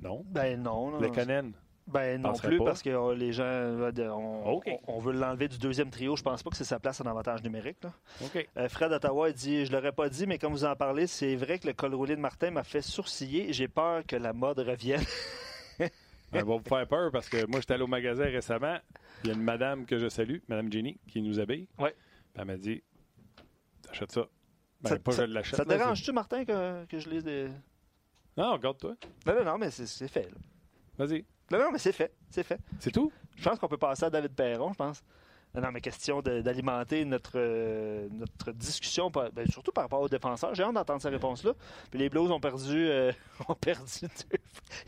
[0.02, 0.24] Non?
[0.26, 0.90] Ben non.
[0.90, 1.52] non le Conan.
[1.86, 6.16] Ben non plus, parce que euh, les gens, on, on, veut l'enlever du deuxième trio.
[6.16, 7.76] Je pense pas que c'est sa place en avantage numérique.
[7.82, 7.92] Là.
[8.56, 11.58] Euh, Fred Ottawa dit Je l'aurais pas dit, mais comme vous en parlez, c'est vrai
[11.58, 13.52] que le col roulé de Martin m'a fait sourciller.
[13.52, 15.04] J'ai peur que la mode revienne.
[15.78, 18.78] Elle va vous faire peur parce que moi, j'étais allé au magasin récemment.
[19.22, 21.68] Il y a une madame que je salue, Madame Jenny, qui nous habille.
[21.78, 21.94] Ouais.
[22.34, 22.82] Elle m'a dit
[23.82, 24.26] T'achètes ça.
[24.84, 25.56] Ben, ça, pas je l'achète.
[25.56, 27.48] Ça te dérange-tu, Martin, que, que je lise des.
[28.36, 28.94] Non, regarde-toi.
[29.26, 30.28] Non, non, non, mais c'est fait.
[30.98, 31.24] Vas-y.
[31.50, 32.12] Non, non, mais c'est fait.
[32.30, 32.60] C'est fait.
[32.78, 33.12] C'est tout?
[33.36, 35.02] Je pense qu'on peut passer à David Perron, je pense.
[35.54, 40.52] Non, mais question d'alimenter notre, euh, notre discussion, ben, surtout par rapport aux défenseurs.
[40.54, 41.52] J'ai hâte d'entendre sa réponse-là.
[41.90, 43.12] Puis les Blues ont perdu, euh,
[43.48, 44.38] ont perdu deux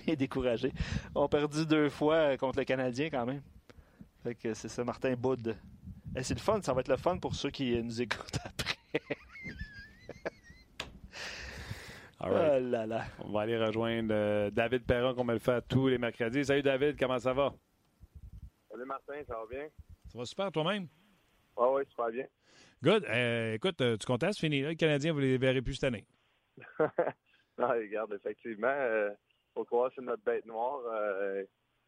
[0.07, 0.73] Il est découragé.
[1.15, 3.43] Ont perdu deux fois contre le Canadien quand même.
[4.25, 5.57] Fait que c'est ça, Martin Boud.
[6.17, 9.17] Eh, c'est le fun, ça va être le fun pour ceux qui nous écoutent après.
[12.19, 16.47] Oh On va aller rejoindre euh, David Perron, comme elle le fait tous les mercredis.
[16.47, 17.53] Salut David, comment ça va?
[18.71, 19.69] Salut Martin, ça va bien?
[20.09, 20.89] Ça va super toi-même?
[21.59, 22.27] Oui, oui, super bien.
[22.83, 23.05] Good.
[23.05, 24.63] Euh, écoute, euh, tu comptes c'est fini.
[24.63, 26.07] Le Canadien, vous ne les verrez plus cette année.
[27.59, 29.17] non, regarde, effectivement, il
[29.53, 30.81] faut croire que c'est notre bête noire.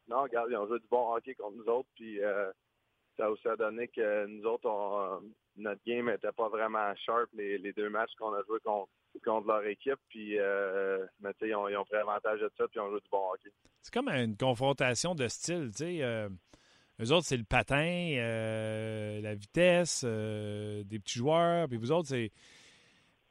[0.09, 2.21] non, regarde, ils ont joué du bon hockey contre nous autres, puis
[3.17, 5.23] ça a aussi donné que nous autres,
[5.57, 8.91] notre game n'était pas vraiment sharp les, les deux matchs qu'on a joués contre
[9.25, 9.99] contre leur équipe.
[10.09, 13.01] Puis, euh, mais, ils, ont, ils ont pris avantage de ça, puis ils ont joué
[13.01, 13.51] du bon hockey.
[13.83, 15.71] C'est comme une confrontation de style.
[15.75, 15.99] sais.
[16.03, 16.29] Euh,
[17.01, 21.69] eux autres, c'est le patin, euh, la vitesse, des petits joueurs.
[21.69, 22.33] Puis vous autres, c'est.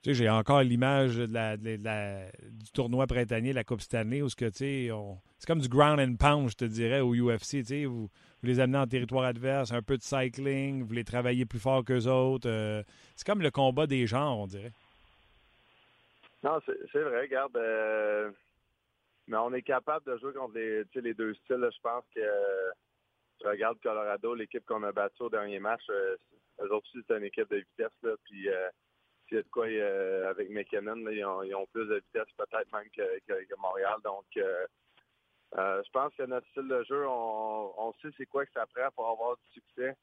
[0.04, 4.36] Tu sais, j'ai encore l'image de la, du tournoi printanier, la Coupe Stanley, où ce
[4.36, 4.90] que, tu sais,
[5.40, 7.50] c'est comme du ground and pound, je te dirais, au UFC.
[7.50, 11.04] Tu sais, vous, vous, les amenez en territoire adverse, un peu de cycling, vous les
[11.04, 12.86] travaillez plus fort qu'eux autres.
[13.16, 14.72] c'est comme le combat des genres, on dirait.
[16.44, 17.58] Non, c'est vrai, regarde.
[17.58, 18.32] Euh,
[19.28, 21.70] mais on est capable de jouer contre les, les deux styles.
[21.74, 22.22] Je pense que
[23.40, 26.16] tu regardes Colorado, l'équipe qu'on a battue au dernier match, euh,
[26.62, 27.92] eux autres aussi, c'est une équipe de vitesse.
[28.04, 28.70] Là, puis euh,
[29.28, 29.66] s'il y a de quoi
[30.30, 31.26] avec McKinnon, ils,
[31.56, 33.98] ont, plus de vitesse peut-être même que, Montréal.
[34.04, 38.90] Donc je pense que notre style de jeu, on, sait c'est quoi que ça prend
[38.96, 39.96] pour avoir du succès.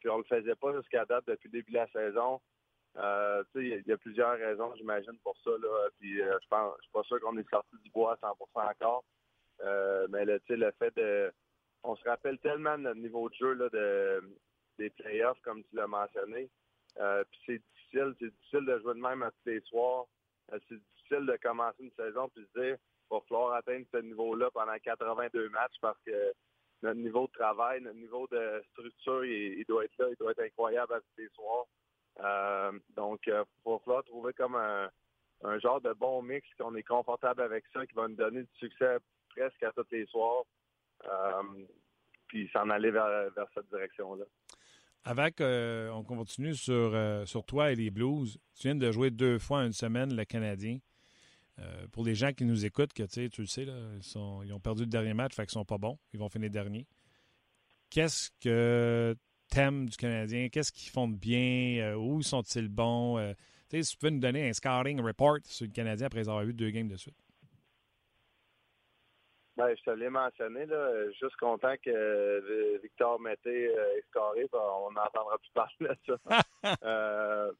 [0.00, 2.40] puis on le faisait pas jusqu'à date depuis le début de la saison.
[2.96, 5.50] Euh, il y, a plusieurs raisons, j'imagine, pour ça.
[5.50, 5.88] Là.
[5.98, 8.70] Puis, euh, je pense, je suis pas sûr qu'on est sorti du bois à 100%
[8.70, 9.04] encore.
[9.62, 11.32] Euh, mais le, le fait de...
[11.84, 14.22] On se rappelle tellement de notre niveau de jeu là, de,
[14.78, 16.48] des playoffs, comme tu l'as mentionné.
[16.96, 18.14] puis c'est difficile.
[18.20, 20.06] C'est difficile de jouer de même à tous les soirs.
[20.50, 24.50] C'est difficile de commencer une saison puis se dire il va falloir atteindre ce niveau-là
[24.52, 26.32] pendant 82 matchs parce que
[26.82, 30.42] notre niveau de travail, notre niveau de structure, il, doit être là, il doit être
[30.42, 31.66] incroyable à tous les soirs.
[32.20, 33.44] Euh, donc, il va
[33.84, 38.08] falloir trouver comme un, genre de bon mix qu'on est confortable avec ça, qui va
[38.08, 38.98] nous donner du succès
[39.30, 40.44] presque à tous les soirs.
[42.28, 44.24] puis s'en aller vers cette direction-là.
[45.04, 49.38] Qu'on euh, continue sur, euh, sur toi et les Blues, tu viens de jouer deux
[49.38, 50.78] fois une semaine le Canadien.
[51.58, 53.74] Euh, pour les gens qui nous écoutent, que tu le sais, là,
[54.44, 55.98] ils, ont perdu le dernier match, fait qu'ils sont pas bons.
[56.12, 56.86] Ils vont finir dernier.
[57.90, 59.14] Qu'est-ce que
[59.52, 60.48] t'aimes du Canadien?
[60.48, 61.94] Qu'est-ce qu'ils font de bien?
[61.96, 63.34] où sont-ils bons?
[63.80, 66.70] si tu peux nous donner un scouting report sur le Canadien après avoir eu deux
[66.70, 67.16] games de suite.
[69.56, 71.10] Ben, je te l'ai mentionné, là.
[71.20, 74.48] Juste content que euh, Victor Mété euh, est scoré.
[74.52, 76.42] On n'entendra plus parler de ça.
[76.84, 77.50] Euh,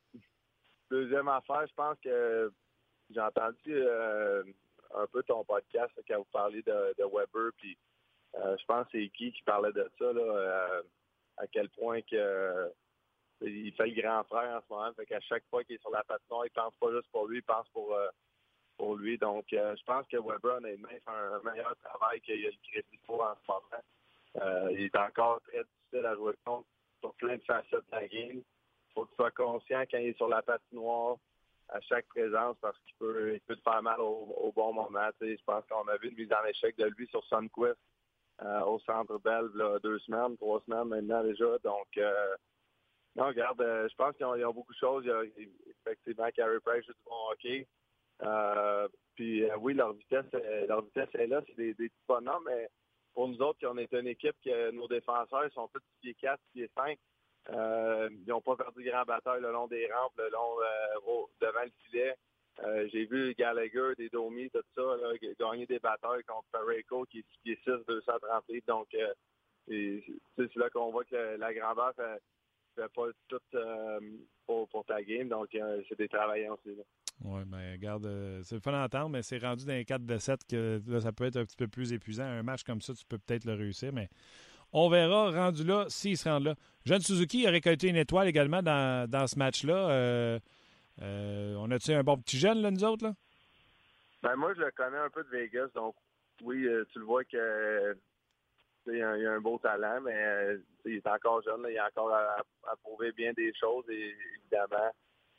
[0.88, 2.52] deuxième affaire, je pense que
[3.10, 3.84] j'ai entendu
[4.94, 7.50] un peu ton podcast quand vous parliez de, Weber.
[7.56, 7.76] Puis
[8.34, 10.82] je pense que c'est Guy qui parlait de ça, là,
[11.38, 12.72] à quel point que
[13.40, 14.92] il fait le grand frère en ce moment.
[14.94, 17.38] Fait qu'à chaque fois qu'il est sur la patinoire, il pense pas juste pour lui,
[17.38, 17.96] il pense pour
[18.76, 19.18] pour lui.
[19.18, 22.98] Donc, euh, je pense que Weber, honnêtement, fait un, meilleur travail qu'il a le crédit
[23.06, 23.84] pour en ce moment.
[24.40, 26.66] Euh, il est encore très difficile à jouer contre
[27.00, 28.38] sur plein de facettes de la game.
[28.38, 31.16] Il faut que tu sois conscient quand il est sur la patinoire
[31.68, 35.08] à chaque présence parce qu'il peut, te faire mal au, bon moment.
[35.20, 37.78] je pense qu'on a vu une mise en échec de lui sur Sunquist
[38.44, 39.48] euh, au Centre Bell
[39.82, 41.58] deux semaines, trois semaines maintenant déjà.
[41.64, 41.98] Donc,
[43.14, 45.04] non, regarde, je pense qu'ils ont, beaucoup de choses.
[45.86, 46.98] Effectivement Carey Price joue du
[47.32, 47.68] hockey.
[48.22, 52.44] Euh, puis euh, oui, leur vitesse, euh, leur vitesse est là, c'est des, petits bonhommes,
[52.46, 52.68] mais
[53.14, 56.70] pour nous autres, on est une équipe que nos défenseurs sont tous pieds 4, pieds
[56.74, 56.98] 5.
[57.50, 60.56] ils n'ont pas perdu grand bataille le long des rampes, le long
[61.40, 62.14] devant le filet.
[62.92, 64.82] J'ai vu Gallagher, des Domi, tout ça,
[65.38, 68.66] gagner des batailles contre Pareco qui est 6 pieds 6, 230 litres.
[68.66, 68.88] Donc,
[69.66, 72.22] c'est là qu'on voit que la grandeur fait,
[72.76, 73.58] fait pas tout
[74.46, 75.28] pour, pour, ta game.
[75.28, 75.48] Donc,
[75.88, 76.76] c'est des travailleurs aussi.
[76.76, 76.82] Là.
[77.24, 80.18] Oui, bien, regarde, euh, c'est le fun d'entendre, mais c'est rendu dans les 4 de
[80.18, 82.24] 7 que ça peut être un petit peu plus épuisant.
[82.24, 84.08] Un match comme ça, tu peux peut-être le réussir, mais
[84.72, 86.56] on verra, rendu là, s'il se rend là.
[86.84, 90.40] Jeanne Suzuki a récolté une étoile également dans, dans ce match-là.
[91.00, 93.06] Euh, euh, on a-tu un bon petit jeune, là, nous autres?
[93.06, 93.14] Là?
[94.22, 95.94] Ben, moi, je le connais un peu de Vegas, donc
[96.42, 97.96] oui, tu le vois que
[98.86, 103.12] il a, un beau talent, mais il est encore jeune, il a encore à, prouver
[103.12, 104.90] bien des choses, et, évidemment.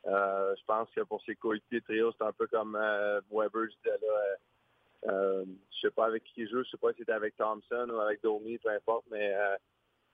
[0.06, 3.76] Euh, je pense que pour ses coéquipiers trio, c'est un peu comme euh, Weber, je
[3.78, 4.06] disais.
[4.06, 4.36] Euh,
[5.10, 5.46] euh,
[5.82, 8.22] sais pas avec qui il joue, je sais pas si c'était avec Thompson ou avec
[8.22, 9.34] Domi, peu importe, mais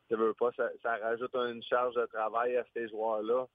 [0.10, 0.50] ça veut pas,
[0.82, 3.48] ça, rajoute une charge de travail à ces joueurs-là,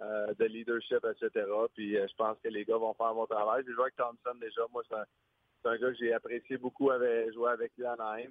[0.00, 1.46] de leadership, etc.
[1.74, 3.64] Puis je pense que les gars vont faire un bon travail.
[3.66, 4.62] J'ai joué avec Thompson déjà.
[4.72, 8.30] Moi, c'est un, gars que j'ai apprécié beaucoup avec, jouer avec lui à Anaheim.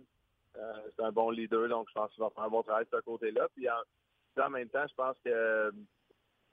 [0.54, 3.04] c'est un bon leader, donc je pense qu'il va faire un bon travail de ce
[3.04, 3.48] côté-là.
[3.54, 5.72] Puis en, en même temps, je pense que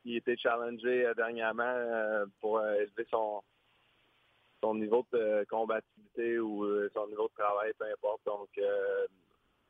[0.05, 3.43] il était challengé euh, dernièrement euh, pour euh, élever son,
[4.63, 8.21] son niveau de combativité ou son niveau de travail, peu importe.
[8.25, 8.49] Donc,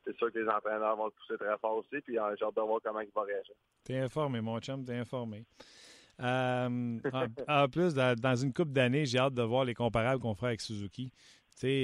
[0.05, 2.61] c'est sûr que les entraîneurs vont le pousser très fort aussi, puis j'ai hâte de
[2.61, 3.55] voir comment il va réagir.
[3.85, 5.45] T'es informé, mon chum, t'es informé.
[6.19, 10.61] en, plus, dans, une coupe d'années, j'ai hâte de voir les comparables qu'on fera avec
[10.61, 11.11] Suzuki.
[11.11, 11.83] Tu sais,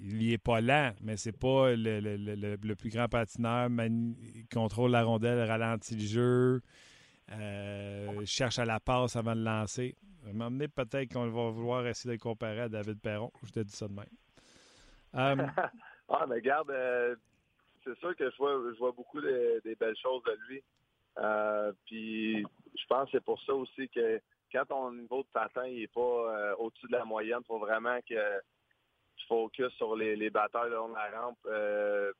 [0.00, 3.68] il n'est pas lent, mais c'est pas le, le, plus grand patineur.
[3.68, 6.62] Il contrôle la rondelle, ralentit le jeu.
[7.32, 9.96] Euh, cherche à la passe avant de lancer.
[10.32, 13.32] M'emmener peut-être qu'on va vouloir essayer de le comparer à David Perron.
[13.42, 14.06] Je te dis ça de même.
[16.10, 17.16] Euh, ah, mais regarde, euh,
[17.84, 20.62] c'est sûr que je vois, je vois beaucoup des belles choses de lui.
[21.86, 22.42] puis
[22.74, 24.20] je pense que c'est pour ça aussi que
[24.52, 28.38] quand ton niveau de patin n'est pas au-dessus de la moyenne, il faut vraiment que
[29.16, 31.38] tu focuses sur les, les batteurs de la rampe.
[31.46, 32.12] ne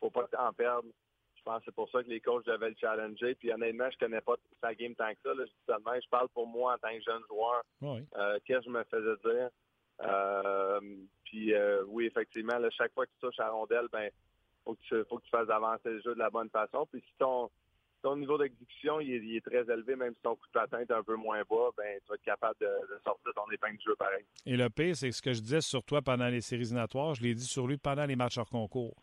[0.00, 0.88] faut pas t'en perdre
[1.64, 3.34] c'est pour ça que les coachs devaient le challenger.
[3.34, 5.30] Puis honnêtement, je connais pas sa game tant que ça.
[5.68, 7.62] Je, parle pour moi en tant que jeune joueur.
[7.82, 9.50] Euh, qu'est-ce que je me faisais dire?
[10.02, 10.80] Euh,
[11.24, 14.10] puis euh, oui, effectivement, chaque fois que tu touches à la rondelle, ben
[14.64, 16.86] faut que tu, faut que tu fasses avancer le jeu de la bonne façon.
[16.90, 17.50] Puis si ton,
[18.02, 21.02] ton niveau d'exécution il est, très élevé, même si ton coup de patin est un
[21.02, 22.68] peu moins bas, ben tu vas être capable de,
[23.04, 24.24] sortir ton épingle de jeu pareil.
[24.46, 27.22] Et le pire, c'est ce que je disais sur toi pendant les séries éliminatoires, je
[27.22, 28.94] l'ai dit sur lui pendant les matchs hors concours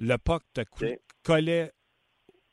[0.00, 0.62] le puck te
[1.22, 1.72] collait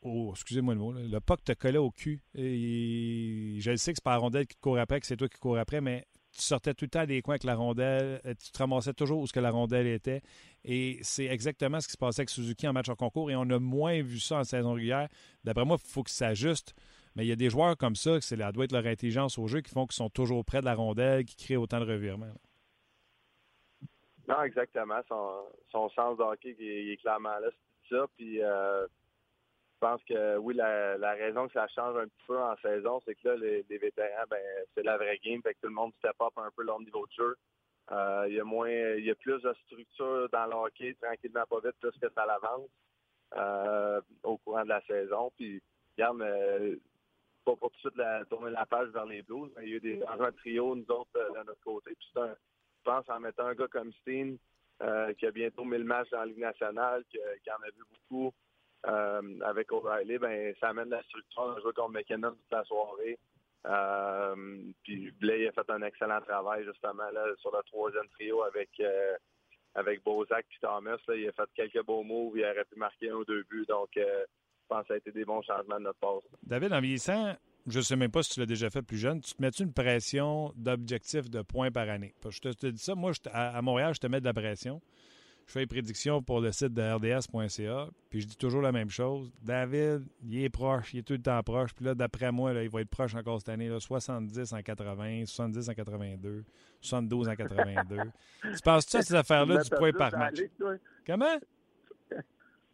[0.02, 0.32] au.
[0.32, 0.92] Excusez-moi le mot.
[0.92, 2.20] le puck te collait au cul.
[2.34, 5.28] Et je sais que c'est pas la rondelle qui te court après, que c'est toi
[5.28, 6.06] qui cours après, mais
[6.38, 8.20] tu sortais tout le temps des coins avec la rondelle.
[8.24, 10.22] Euh, tu te ramassais toujours où ce que la rondelle était.
[10.64, 13.30] Et c'est exactement ce qui se passait avec Suzuki en match en concours.
[13.30, 15.08] Et on a moins vu ça en saison régulière.
[15.44, 16.74] D'après moi, il faut que ça s'ajuste.
[17.16, 19.48] Mais il y a des joueurs comme ça, c'est ça doit être leur intelligence au
[19.48, 22.32] jeu qui font qu'ils sont toujours près de la rondelle, qui créent autant de revirements.
[24.28, 25.00] Non, exactement.
[25.08, 27.48] Son, sens de hockey il est clairement là,
[27.88, 28.06] c'est ça.
[28.16, 28.86] Puis euh,
[29.80, 33.14] je pense que oui, la, raison que ça change un petit peu en saison, c'est
[33.14, 34.42] que là, les, vétérans, ben,
[34.74, 37.06] c'est la vraie game, fait que tout le monde step up un peu leur niveau
[37.06, 37.36] de jeu.
[37.92, 41.60] Euh, il y a moins, il y a plus de structure dans le tranquillement, pas
[41.60, 42.68] vite, plus que ça l'avance
[43.36, 45.30] euh, au courant de la saison.
[45.36, 45.62] Puis,
[45.96, 46.24] regarde,
[47.44, 49.76] pas pour tout de suite tourner la page vers les Blues, mais il y a
[49.76, 51.94] eu des un trio, nous autres, de notre côté.
[51.94, 52.34] Puis un,
[52.78, 54.38] je pense en mettant un gars comme Steen,
[54.82, 57.18] euh, qui a bientôt 1000 matchs dans la Ligue nationale, qui,
[57.50, 58.32] en a vu beaucoup
[58.86, 63.18] euh, avec O'Reilly, ben ça amène la structure d'un jeu comme McKinnon toute la soirée.
[63.66, 68.70] Euh, puis Blay a fait un excellent travail justement là, sur le troisième trio avec
[69.74, 70.96] avec Bozak et Thomas.
[71.08, 73.66] il a fait quelques beaux moves, il aurait pu marquer un ou deux buts.
[73.68, 74.24] Donc je
[74.68, 76.20] pense que ça a été des bons changements de notre part.
[76.42, 77.34] David, en vieillissant,
[77.68, 79.50] je ne sais même pas si tu l'as déjà fait plus jeune, tu te mets
[79.50, 82.14] une pression d'objectif de points par année?
[82.28, 84.80] je te, dis ça, moi, à, Montréal, je te mets de la pression.
[85.48, 88.90] Je fais les prédictions pour le site de rds.ca, puis je dis toujours la même
[88.90, 89.32] chose.
[89.40, 92.68] David, il est proche, il est tout le temps proche, puis là, d'après moi, il
[92.68, 96.16] va être proche encore cette année, 70 en 80, 70 en 80,
[96.82, 97.96] 72 en 82.
[98.42, 100.36] tu penses ça, ces affaires-là, du point par match?
[101.06, 101.38] Comment?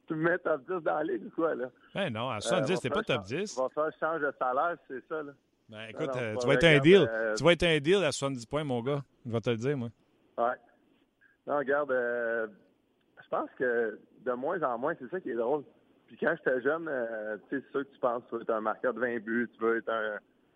[0.09, 1.67] tu me mets top 10 dans la ligue ou quoi, là?
[1.95, 3.57] Ben non, à 70, euh, c'est pas top 10.
[3.57, 5.33] On va faire change de salaire, c'est ça, là.
[5.69, 7.09] Ben écoute, euh, tu, vas être un deal.
[7.09, 9.03] Euh, tu vas être un deal à 70 points, mon gars.
[9.25, 9.91] Je vais te le dire, moi.
[10.37, 10.57] Ouais.
[11.47, 11.91] Non, regarde,
[13.25, 15.65] je pense que de moins en moins, c'est ça qui est drôle.
[16.07, 16.91] Puis quand j'étais jeune,
[17.49, 19.49] tu sais, c'est sûr que tu penses tu veux être un marqueur de 20 buts,
[19.55, 19.91] tu veux être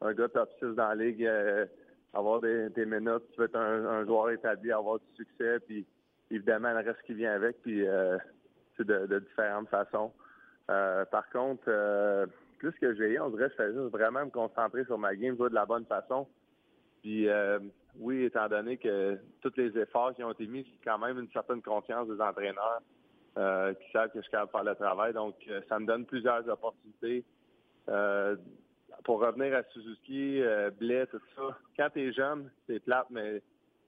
[0.02, 1.28] un, gars top 6 dans la ligue,
[2.14, 5.86] avoir des, minutes, tu veux être un, joueur établi, avoir du succès, puis
[6.30, 7.86] évidemment, le reste qui vient avec, puis
[8.84, 10.12] de, différentes façons.
[10.70, 12.26] Euh, par contre, euh,
[12.58, 15.36] plus que j'ai, on dirait que je fais juste vraiment me concentrer sur ma game,
[15.36, 16.26] jouer de la bonne façon.
[17.02, 17.58] Puis euh,
[17.98, 21.30] oui, étant donné que tous les efforts qui ont été mis, c'est quand même une
[21.30, 22.80] certaine confiance des entraîneurs
[23.34, 25.12] qui savent que je suis capable de faire le travail.
[25.12, 25.34] Donc,
[25.68, 27.24] ça me donne plusieurs opportunités.
[29.04, 30.42] pour revenir à Suzuki,
[30.78, 33.42] Blais, tout ça, quand tu es jeune, c'est plate, mais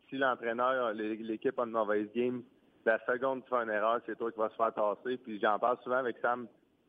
[0.09, 2.43] si l'entraîneur, l'équipe a une mauvaise game,
[2.85, 5.17] la seconde tu fais une erreur, c'est toi qui vas se faire tasser.
[5.19, 6.47] Puis j'en parle souvent avec Sam.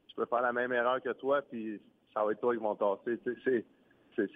[0.10, 1.82] Je peux faire la même erreur que toi, puis
[2.14, 3.20] ça va être toi qui vont tasser.
[3.44, 3.66] c'est,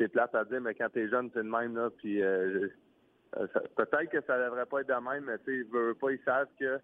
[0.09, 1.89] plate à dire, mais quand t'es jeune, t'es de même, là.
[1.97, 2.67] Puis euh,
[3.37, 5.69] euh, peut-être que ça devrait pas être de même, mais tu sais,
[5.99, 6.79] pas, ils savent que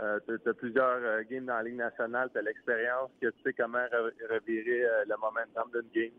[0.00, 3.52] euh, tu as plusieurs games dans la Ligue nationale, tu as l'expérience, que tu sais
[3.52, 3.84] comment
[4.30, 6.12] revirer le momentum d'une game.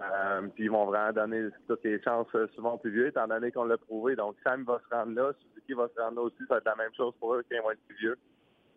[0.00, 3.50] Euh, puis ils vont vraiment donner toutes les chances euh, souvent plus vieux, étant donné
[3.52, 4.16] qu'on l'a prouvé.
[4.16, 6.64] Donc Sam va se rendre là, Suzuki va se rendre là aussi, ça va être
[6.66, 8.18] la même chose pour eux quand ils vont être plus vieux.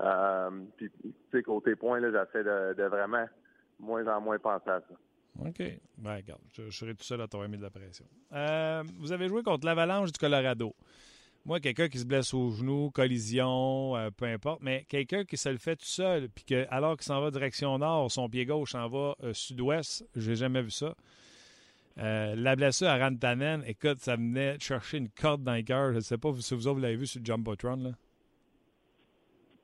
[0.02, 3.26] Euh, puis tu sais, côté point, là, j'essaie de, vraiment
[3.80, 4.96] moins en moins penser à ça.
[5.46, 5.62] OK.
[5.98, 8.06] Ben, regarde, je, serai tout seul à t'avoir mis de la pression.
[8.98, 10.76] vous avez joué contre l'Avalanche du Colorado.
[11.46, 15.58] Moi, quelqu'un qui se blesse au genou, collision, peu importe, mais quelqu'un qui se le
[15.58, 18.90] fait tout seul, puis que alors qu'il s'en va direction nord, son pied gauche s'en
[18.90, 20.96] va sud-ouest, j'ai jamais vu ça.
[22.02, 25.92] Euh, la blessure à Rantanen, écoute, ça venait chercher une corde dans le cœur.
[25.92, 27.76] Je ne sais pas si vous, vous l'avez vu sur le Jumbotron.
[27.76, 27.90] Là.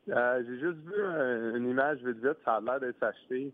[0.09, 2.37] Euh, j'ai juste vu une image vite vite.
[2.43, 3.53] Ça a l'air d'être acheté,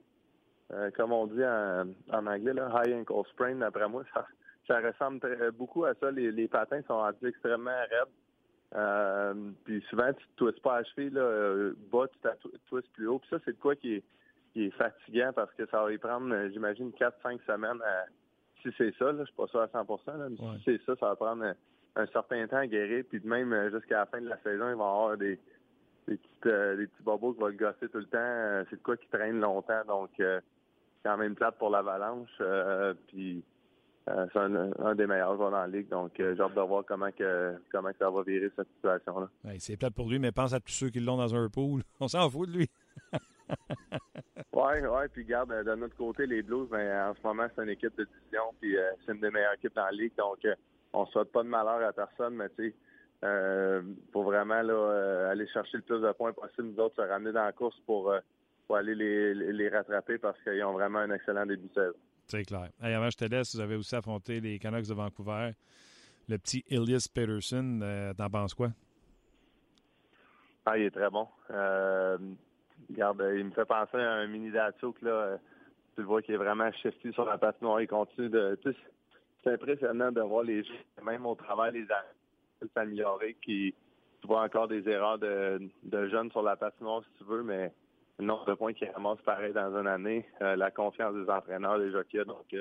[0.74, 3.56] euh, comme on dit en, anglais, là, high ankle sprain.
[3.56, 4.04] D'après moi,
[4.68, 5.20] ça, ressemble
[5.52, 6.12] beaucoup à ça.
[6.12, 9.54] Les, patins sont rendus extrêmement raides.
[9.66, 13.20] puis souvent, tu ne twists pas à cheville, là, bas, tu twistes plus haut.
[13.20, 14.04] Puis ça, c'est de quoi qui est,
[14.54, 18.06] qui est fatigant parce que ça va y prendre, j'imagine, 4-5 semaines à
[18.62, 21.08] si c'est ça, là, je suis pas sûr à 100% mais si c'est ça, ça
[21.08, 21.44] va prendre
[21.96, 23.04] un, certain temps à guérir.
[23.10, 25.40] Puis même euh, jusqu'à la fin de la saison, il va y avoir des,
[26.08, 28.18] des, petites, euh, des petits bobos qui vont le gosser tout le temps.
[28.20, 29.84] Euh, c'est de quoi qui traîne longtemps.
[29.88, 30.42] Donc, c'est
[31.04, 32.30] quand même plate pour l'Avalanche.
[33.08, 33.44] puis,
[34.06, 35.90] c'est un, des meilleurs joueurs dans la ligue.
[35.90, 39.30] Donc, j'ai hâte de voir comment, que, comment ça va virer cette situation-là.
[39.60, 41.84] c'est plate pour lui, mais pense à tous ceux qui l'ont dans un pool.
[42.00, 42.70] On s'en fout de lui.
[44.54, 47.70] Oui, oui, puis garde, de notre côté, les Blues, ben, en ce moment, c'est une
[47.70, 50.54] équipe de division, puis euh, c'est une des meilleures équipes dans la ligue, donc euh,
[50.92, 52.76] on ne souhaite pas de malheur à personne, mais tu sais,
[53.24, 53.82] euh,
[54.12, 57.46] pour vraiment là, aller chercher le plus de points possible, nous autres, se ramener dans
[57.46, 58.14] la course pour,
[58.70, 58.96] aller
[59.34, 61.98] les, rattraper parce qu'ils ont vraiment un excellent début de saison.
[62.28, 62.70] C'est clair.
[62.80, 65.52] avant, je te laisse, vous avez aussi affronté les Canucks de Vancouver.
[66.30, 68.70] Le petit Elias Peterson, t'en penses quoi?
[70.66, 71.28] Ah, il est très bon.
[72.90, 75.38] Regarde, il me fait penser à un mini Datsuk, là.
[75.96, 77.82] Tu le vois qu'il est vraiment shifty sur la noire.
[77.82, 78.58] Il continue de.
[79.44, 83.74] c'est impressionnant de voir les jeux, même au travail, les s'améliorer, qui
[84.22, 85.60] tu vois encore des erreurs de,
[86.10, 87.74] jeunes sur la noire, si tu veux, mais
[88.22, 91.92] le nombre de points qu'il ramasse pareil dans une année, la confiance des entraîneurs, des
[91.92, 92.26] jockeys.
[92.26, 92.56] Donc,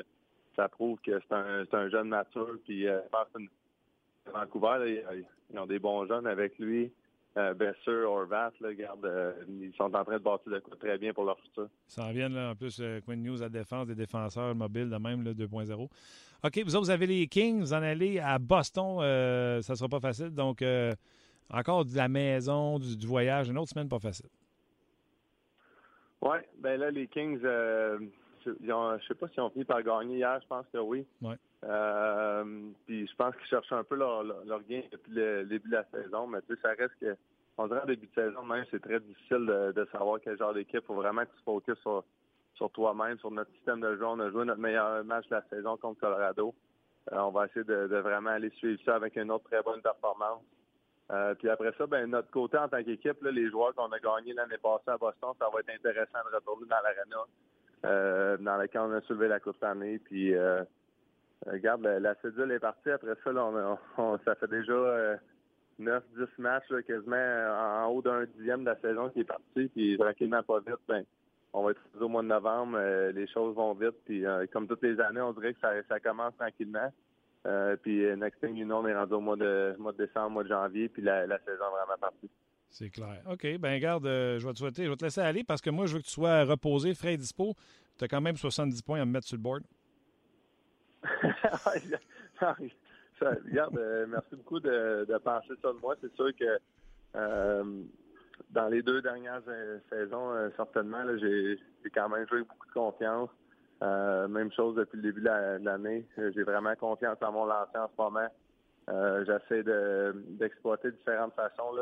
[0.57, 2.57] ça prouve que c'est un, un, jeune mature.
[2.65, 5.05] Puis, que Vancouver,
[5.51, 6.93] ils ont des bons jeunes avec lui.
[7.37, 10.99] Euh, Besser, Orvat, là, garde, euh, ils sont en train de bâtir de quoi très
[10.99, 11.69] bien pour leur futur.
[11.87, 14.97] Ça en vient, là, en plus, euh, Quinn News à défense, des défenseurs mobiles de
[14.97, 15.89] même, 2.0.
[16.43, 19.89] OK, vous vous avez les Kings, vous en allez à Boston, euh, ça ne sera
[19.89, 20.31] pas facile.
[20.31, 20.65] Donc,
[21.51, 24.29] encore de la maison, du, voyage, une autre semaine pas facile.
[26.23, 27.99] Oui, ben là, les Kings, je
[28.51, 31.07] ne sais pas s'ils ont fini par gagner hier, je pense que oui.
[31.23, 31.37] Ouais.
[31.65, 35.75] Euh, puis je pense qu'ils cherchent un peu leur, leur, gain depuis le, début de
[35.75, 37.17] la saison, mais tu sais, ça reste que
[37.59, 39.45] on dirait en début de saison même, c'est très difficile
[39.75, 40.81] de, savoir quel genre d'équipe.
[40.83, 42.05] Il faut vraiment que tu te focuses sur,
[42.55, 44.07] sur toi-même, sur notre système de jeu.
[44.07, 46.55] On a joué notre meilleur match de la saison contre Colorado.
[47.13, 50.43] Euh, on va essayer de, vraiment aller suivre ça avec une autre très bonne performance.
[51.11, 54.33] Euh, puis après ça, ben notre côté en tant qu'équipe, les joueurs qu'on a gagnés
[54.33, 58.93] l'année passée à Boston, ça va être intéressant de retourner dans l'arena, dans laquelle on
[58.93, 59.99] a soulevé la Coupe année.
[59.99, 60.35] Puis
[61.47, 62.91] Regarde, la, cédule est partie.
[62.91, 63.31] Après ça,
[63.97, 65.19] on, ça fait déjà
[65.81, 69.69] 9-10 euh, matchs quasiment en, haut d'un dixième de la saison qui est parti.
[69.75, 71.03] Puis tranquillement, pas vite, ben,
[71.55, 72.77] on va être au mois de novembre.
[72.79, 73.97] Euh, les choses vont vite.
[74.05, 76.93] Puis euh, comme toutes les années, on dirait que ça, commence tranquillement.
[77.83, 80.45] Puis next thing you know, on est rendu au mois de, mois de décembre, mois
[80.45, 80.89] de janvier.
[80.89, 82.31] Puis la, saison est vraiment partie.
[82.69, 83.23] C'est clair.
[83.31, 83.59] OK.
[83.59, 85.95] Ben garde, je vais te souhaiter, je vais te laisser aller parce que moi, je
[85.95, 87.55] veux que tu sois reposé, frais et dispo.
[87.99, 89.63] Tu as quand même 70 points à me mettre sur le board.
[93.21, 95.95] regarde, euh, merci beaucoup de, penser ça de moi.
[96.01, 96.59] C'est sûr que
[97.17, 97.83] euh,
[98.51, 101.59] dans les deux dernières euh, saisons, certainement, j'ai
[101.95, 103.31] quand même joué beaucoup de confiance.
[103.81, 106.07] Même chose depuis le début de l'année.
[106.17, 108.29] J'ai vraiment confiance en mon lancer en ce moment.
[109.27, 109.63] J'essaie
[110.39, 111.75] d'exploiter différentes façons.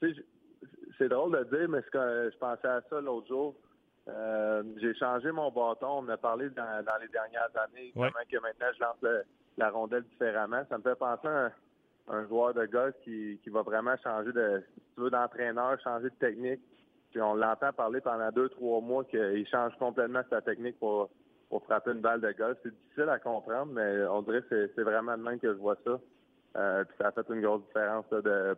[0.00, 3.54] C'est drôle de dire, mais je pensais à ça l'autre jour.
[4.08, 5.98] Euh, j'ai changé mon bâton.
[6.04, 9.16] On a parlé dans, les dernières années comment que maintenant je lance
[9.56, 10.62] la rondelle différemment.
[10.68, 11.52] Ça me fait penser à
[12.08, 16.14] un, joueur de golf qui, va vraiment changer de, si tu veux, d'entraîneur, changer de
[16.14, 16.60] technique.
[17.10, 21.10] Puis on l'entend parler pendant deux, trois mois qu'il change complètement sa technique pour,
[21.58, 22.56] frapper une balle de golf.
[22.62, 25.76] C'est difficile à comprendre, mais on dirait que c'est vraiment de même que je vois
[25.84, 26.00] ça.
[26.56, 28.06] Euh, puis ça a fait une grosse différence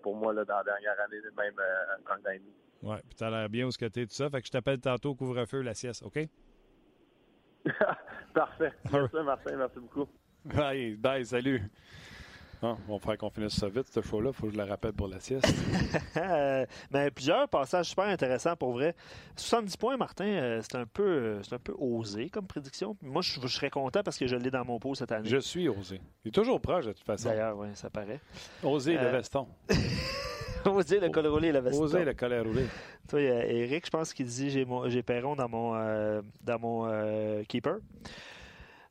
[0.02, 2.52] pour moi là, dans la dernière année, même euh, un an et demi.
[2.82, 4.28] Oui, puis tu as l'air bien où ce que tu tout ça.
[4.30, 6.18] Fait que je t'appelle tantôt couvre-feu, la sieste, OK?
[8.34, 8.72] Parfait.
[8.90, 9.56] Merci, Martin.
[9.56, 10.08] Merci beaucoup.
[10.44, 11.62] Bye, bye, salut.
[12.62, 14.30] Bon, on va faire qu'on finisse ça vite, ce show-là.
[14.30, 15.46] Il faut que je le rappelle pour la sieste.
[16.92, 18.94] Mais plusieurs passages super intéressants pour vrai.
[19.36, 22.96] 70 points, Martin, euh, c'est un peu un peu osé comme prédiction.
[23.02, 25.28] Moi, je, serais content parce que je l'ai dans mon pot cette année.
[25.28, 26.00] Je suis osé.
[26.24, 27.28] Il est toujours proche, de toute façon.
[27.28, 28.20] D'ailleurs, oui, ça paraît.
[28.62, 29.48] Osé le euh, veston.
[30.64, 31.80] Oser le col roulé, la veste.
[31.80, 32.66] Oser le col roulé.
[33.08, 36.22] Toi, il y a Eric, je pense, qui dit j'ai, j'ai Perron dans mon, euh,
[36.42, 37.78] dans mon euh, keeper.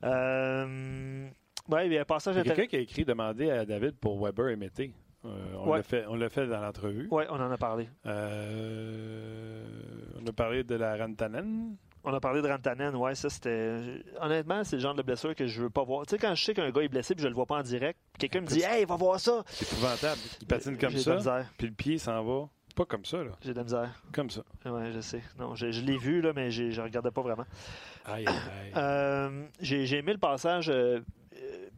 [0.04, 1.30] Euh,
[1.72, 4.24] ouais, il y a un passage a quelqu'un qui a écrit demander à David pour
[4.24, 4.94] Weber et Mété.
[5.24, 7.08] Euh, on, l'a fait, on fait dans l'entrevue.
[7.12, 7.88] Oui, on en a parlé.
[8.08, 9.64] Euh,
[10.20, 11.76] on a parlé de la Rantanen.
[12.04, 14.02] On a parlé de Rantanen, ouais, ça c'était.
[14.20, 16.08] Honnêtement, c'est le genre de blessure que je veux pas voir.
[16.08, 17.62] Tu sais, quand je sais qu'un gars est blessé et je le vois pas en
[17.62, 19.44] direct, quelqu'un me dit Hey, va voir ça!
[19.46, 20.22] C'est épouvantable.
[20.42, 21.46] Il patine comme ça.
[21.58, 22.50] Puis le pied s'en va.
[22.76, 23.32] Pas comme ça, là.
[23.42, 24.02] J'ai de la misère.
[24.14, 24.42] Comme ça.
[24.66, 25.22] Ouais, je sais.
[25.38, 27.46] Non, je, l'ai vu, là, mais je ne regardais pas vraiment.
[28.06, 28.72] Aïe, aïe.
[28.78, 30.70] Euh, j'ai aimé le passage.
[30.70, 31.02] Euh,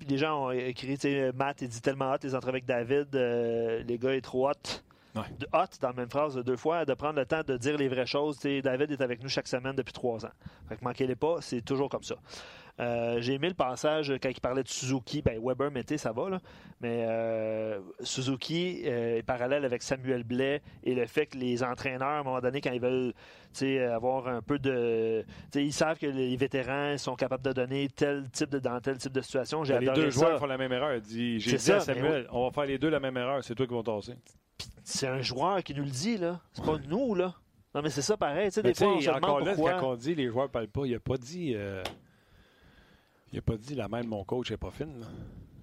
[0.01, 2.65] euh, les gens ont écrit, tu sais, Matt, il dit tellement hot, les entrées avec
[2.65, 4.81] David, les gars, est trop hot
[5.15, 7.87] de hot dans la même phrase deux fois, de prendre le temps de dire les
[7.87, 8.39] vraies choses.
[8.39, 10.31] David est avec nous chaque semaine depuis trois ans.
[10.67, 12.15] Fait que manquez-les pas, c'est toujours comme ça.
[12.79, 15.21] Euh, j'ai aimé le passage quand il parlait de Suzuki.
[15.21, 16.39] Ben, Weber, mettez, ça va, là.
[16.81, 22.07] Mais euh, Suzuki euh, est parallèle avec Samuel Blais et le fait que les entraîneurs,
[22.07, 23.13] à un moment donné, quand ils veulent
[23.93, 25.23] avoir un peu de.
[25.53, 29.13] Ils savent que les vétérans sont capables de donner tel type de dans tel type
[29.13, 29.63] de situation.
[29.63, 30.99] J'ai ben, les deux joueurs font la même erreur.
[31.07, 33.73] J'ai dit à Samuel, on va faire les deux la même erreur, c'est toi qui
[33.73, 34.15] vas tasser
[34.83, 36.41] c'est un joueur qui nous le dit, là.
[36.51, 37.33] C'est pas nous, là.
[37.73, 38.49] Non, mais c'est ça pareil.
[38.51, 40.99] Des fois, on se encore là, quand on dit les joueurs parlent pas, il a
[40.99, 41.55] pas dit.
[43.33, 44.99] Il a pas dit la même mon coach est pas fine.
[44.99, 45.07] Là.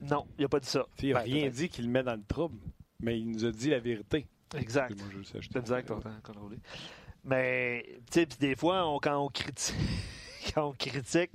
[0.02, 0.86] Non, il a pas dit ça.
[1.00, 2.58] il n'a ben, rien dit qu'il le met dans le trouble,
[3.00, 4.26] mais il nous a dit la vérité.
[4.56, 4.98] Exact.
[5.24, 5.92] C'est exact,
[7.22, 9.76] Mais, tu sais, des fois, on, quand on critique,
[10.54, 11.30] quand on critique,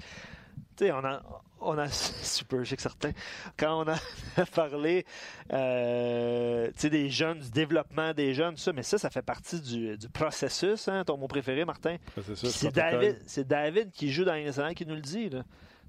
[0.75, 1.23] tu sais, on a,
[1.61, 3.13] on a super, je sais que certains,
[3.57, 5.05] quand on a parlé
[5.53, 10.89] euh, des jeunes, du développement des jeunes, ça, mais ça, ça fait partie du, processus,
[10.89, 11.95] hein, ton mot préféré, Martin.
[12.33, 15.29] C'est David, c'est David qui joue dans les qui nous le dit.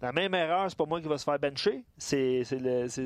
[0.03, 2.45] La même erreur, c'est pas moi qui va se faire bencher, c'est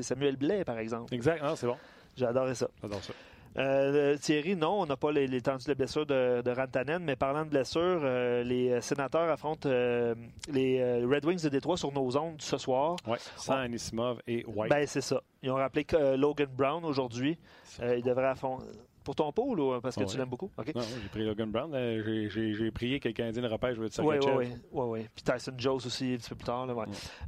[0.01, 1.13] Samuel Blais, par exemple.
[1.13, 1.77] Exact, c'est bon.
[2.17, 2.67] J'adore ça.
[2.81, 3.13] J'adore ça.
[3.57, 7.49] Euh, Thierry, non, on n'a pas l'étendue de blessure de, de Rantanen, mais parlant de
[7.49, 10.15] blessure, euh, les sénateurs affrontent euh,
[10.49, 12.95] les Red Wings de Détroit sur nos ondes ce soir.
[13.07, 14.69] Oui, sans Anisimov et White.
[14.69, 15.21] Ben, c'est ça.
[15.43, 15.85] Ils ont rappelé
[16.17, 17.37] Logan Brown aujourd'hui.
[17.81, 18.65] il devrait affronter
[19.03, 20.51] pour ton pôle ou parce que tu l'aimes beaucoup?
[20.57, 21.71] Non, j'ai pris Logan Brown.
[21.73, 25.07] Euh, j'ai prié que le Canadien repère, je veux dire Oui, oui, oui.
[25.15, 26.65] Puis Tyson Jones aussi, un petit peu plus tard.
[26.65, 26.75] Là,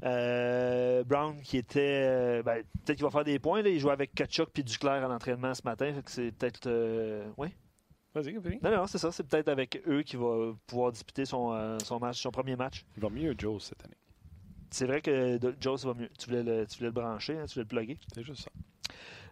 [0.04, 2.04] euh, Brown qui était.
[2.04, 3.62] Euh, ben, peut-être qu'il va faire des points.
[3.62, 3.70] Là.
[3.70, 5.94] Il joue avec Kachuk puis Duclair à l'entraînement ce matin.
[6.06, 6.70] C'est peut-être.
[7.38, 7.50] oui?
[8.16, 8.34] Vas-y.
[8.62, 9.12] Non, non, c'est ça.
[9.12, 12.86] C'est peut-être avec eux qu'il va pouvoir disputer son, son, match, son premier match.
[12.96, 13.98] Il va mieux, Joe, cette année.
[14.70, 16.10] C'est vrai que Joe va mieux.
[16.20, 17.98] Tu voulais le, tu voulais le brancher, hein, tu voulais le plugger.
[18.14, 18.52] C'est juste ça.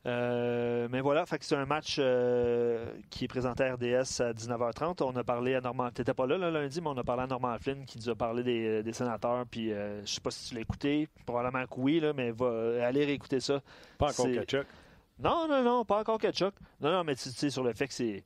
[0.07, 5.03] Euh, mais voilà, c'est un match euh, qui est présenté à RDS à 19h30.
[5.03, 5.91] On a parlé à Normand.
[5.91, 8.15] T'étais pas là le lundi, mais on a parlé à Normand Flynn qui nous a
[8.15, 8.43] parlé
[8.81, 9.45] des, sénateurs.
[9.49, 11.07] Puis euh, je sais pas si tu l'as écouté.
[11.25, 13.61] Probablement que oui, là, mais va aller réécouter ça.
[13.97, 14.65] Pas encore Kachuk.
[15.19, 16.55] Non, non, non, pas encore Kachuk.
[16.79, 18.23] Non, non, mais tu sais, sur le fait que c'est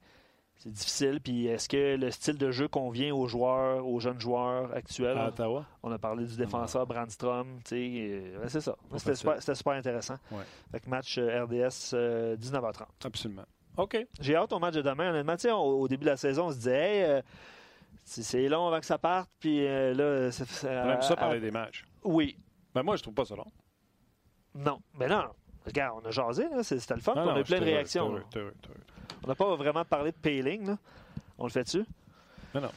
[0.57, 1.19] c'est difficile.
[1.21, 5.17] Puis est-ce que le style de jeu convient aux joueurs, aux jeunes joueurs actuels?
[5.17, 5.65] À Ottawa?
[5.83, 7.59] On a parlé du défenseur Brandstrom.
[7.71, 8.75] Euh, c'est ça.
[8.95, 10.15] C'était super, intéressant.
[10.31, 10.43] Ouais.
[10.87, 11.93] match euh, RDS
[12.39, 12.81] 19h30.
[12.81, 13.45] Euh, Absolument.
[13.77, 13.97] OK.
[14.19, 15.13] J'ai hâte au match de demain.
[15.13, 17.21] Honnêtement, au, au début de la saison, on se disait hey,
[18.03, 19.29] c'est long avant que ça parte.
[19.39, 20.29] Puis là,
[20.63, 21.85] on aime ça parler des matchs.
[22.03, 22.37] Oui.
[22.73, 23.51] Ben moi, je trouve pas ça long.
[24.53, 24.79] Non.
[24.97, 25.25] Ben non.
[25.65, 27.13] Regarde, on a jasé, c'était le fun.
[27.15, 28.19] on a eu plein de réactions.
[29.25, 30.67] On n'a pas vraiment parlé de Payling.
[30.67, 30.77] Là.
[31.39, 31.83] On le fait dessus?
[32.53, 32.69] Non, non.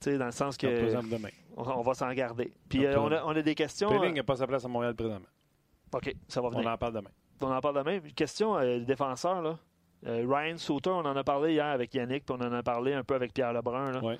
[0.00, 0.66] Tu sais, dans le sens que.
[0.66, 1.28] Demain.
[1.56, 2.52] On, va s'en garder.
[2.68, 3.88] Puis euh, on, a, on, a, des questions.
[3.88, 5.28] Payling n'a pas sa place à Montréal présentement.
[5.92, 6.66] OK, ça va venir.
[6.66, 7.10] On en parle demain.
[7.40, 8.00] On en parle demain.
[8.04, 9.42] Une question euh, des défenseurs.
[9.42, 9.58] Là.
[10.06, 12.94] Euh, Ryan Souter, on en a parlé hier avec Yannick, puis on en a parlé
[12.94, 13.92] un peu avec Pierre Lebrun.
[13.92, 14.16] Là.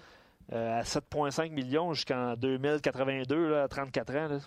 [0.53, 4.29] à 7,5 millions jusqu'en 2082, là, à 34 ans.
[4.29, 4.39] Là.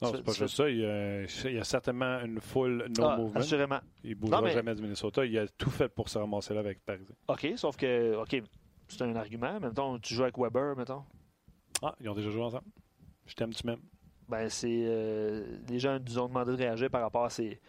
[0.00, 0.70] Non, c'est pas juste ça.
[0.70, 3.32] Il y, a, certainement une foule non mouvement.
[3.34, 3.80] Ah, assurément.
[4.04, 5.24] Il ne bougera jamais du Minnesota.
[5.24, 7.06] Il a tout fait pour se ramasser là avec Paris.
[7.26, 8.40] OK, sauf que, OK,
[8.86, 9.58] c'est un argument.
[9.58, 11.02] Mettons, tu joues avec Weber, mettons.
[11.82, 12.64] Ah, ils ont déjà joué ensemble.
[13.26, 13.82] Je t'aime, tu m'aimes.
[14.28, 14.84] Ben, c'est.
[14.86, 17.60] Euh, les gens nous ont demandé de réagir par rapport à ces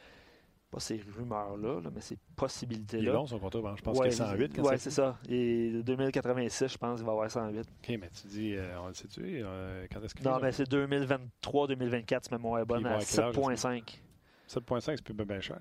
[0.70, 3.03] pas ces rumeurs-là, mais ces possibilités-là.
[3.03, 4.59] Il est long son contrat, je pense qu'il est 108.
[4.59, 5.17] Oui, c'est ça.
[5.28, 7.59] Et 2086, je pense qu'il va avoir 108.
[7.59, 10.70] OK, mais tu dis, euh, on le sait-tu, euh, quand est-ce qu'il Non, mais c'est
[10.70, 13.99] 2023-2024, c'est même moins bonne, à 7,5.
[14.47, 15.59] 7,5, c'est plus bien cher.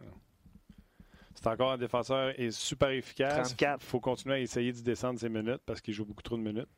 [1.35, 3.55] C'est encore un défenseur et super efficace.
[3.61, 6.43] Il faut continuer à essayer de descendre ses minutes parce qu'il joue beaucoup trop de
[6.43, 6.69] minutes.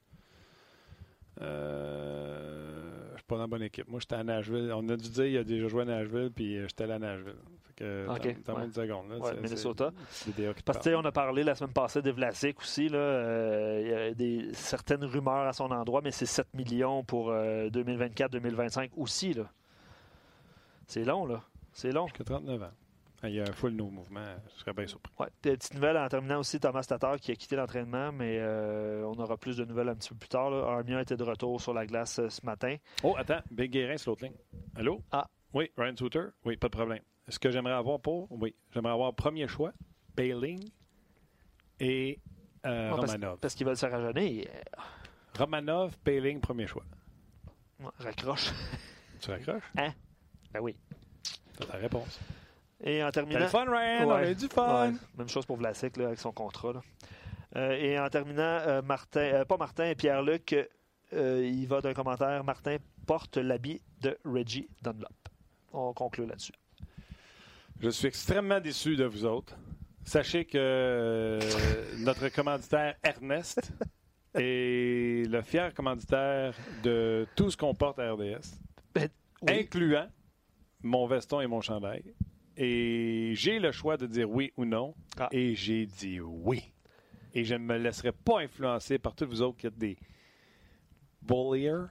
[1.40, 3.88] Euh, je suis pas dans la bonne équipe.
[3.88, 4.70] Moi, j'étais à Nashville.
[4.74, 6.98] On a dû dire qu'il a déjà joué à Nashville, puis euh, j'étais allé à
[6.98, 7.36] Nashville.
[7.80, 9.10] Une seconde.
[9.10, 9.90] Là, Minnesota.
[10.64, 12.88] Parce que on a parlé la semaine passée de Vlasic aussi.
[12.88, 17.04] Là, euh, il y a des, certaines rumeurs à son endroit, mais c'est 7 millions
[17.04, 19.34] pour 2024-2025 euh, aussi.
[19.34, 19.50] Là.
[20.86, 21.42] C'est long, là.
[21.72, 22.06] C'est long.
[22.08, 22.70] Jusqu'à 39 ans.
[23.22, 24.24] Ah, il y a un full no mouvement,
[24.54, 25.12] je serais bien surpris.
[25.18, 25.26] Ouais.
[25.42, 29.36] Petite nouvelle en terminant aussi, Thomas Tatar qui a quitté l'entraînement, mais euh, on aura
[29.36, 30.48] plus de nouvelles un petit peu plus tard.
[30.48, 30.66] Là.
[30.66, 32.76] Armia était de retour sur la glace ce matin.
[33.02, 34.36] Oh, attends, Big Guérin sur l'autre ligne.
[34.74, 35.02] Allô?
[35.12, 35.28] Ah.
[35.52, 36.24] Oui, Ryan Souter?
[36.46, 37.02] Oui, pas de problème.
[37.30, 39.72] Ce que j'aimerais avoir pour, oui, j'aimerais avoir premier choix,
[40.16, 40.68] Bailing
[41.78, 42.18] et
[42.66, 43.38] euh, Romanov.
[43.38, 44.48] Parce, qu'ils veulent se rajeunir.
[45.38, 46.84] Romanov, Bailing, premier choix.
[47.98, 48.52] raccroche.
[49.20, 49.62] Tu raccroches?
[49.78, 49.92] Hein?
[50.52, 50.76] Ben oui.
[51.22, 52.18] C'est ta réponse.
[52.82, 53.40] Et en terminant.
[53.40, 54.06] le fun, Ryan.
[54.06, 54.94] On a eu du fun.
[55.16, 56.82] Même chose pour Vlasic là, avec son contrat.
[57.54, 60.56] Euh, et en terminant, euh, Martin, pas Martin, Pierre-Luc,
[61.12, 65.08] il va d'un commentaire Martin porte l'habit de Reggie Dunlop.
[65.72, 66.52] On conclut là-dessus.
[67.80, 69.56] Je suis extrêmement déçu de vous autres.
[70.04, 71.40] Sachez que euh,
[72.00, 73.72] notre commanditaire Ernest
[74.34, 78.58] est le fier commanditaire de tout ce qu'on porte à RDS,
[78.94, 79.08] ben,
[79.48, 80.08] incluant
[80.82, 82.04] mon veston et mon chandail.
[82.54, 84.94] Et j'ai le choix de dire oui ou non.
[85.18, 85.30] Ah.
[85.32, 86.74] Et j'ai dit oui.
[87.32, 89.96] Et je ne me laisserai pas influencer par tous vous autres qui êtes des
[91.22, 91.86] bulliers.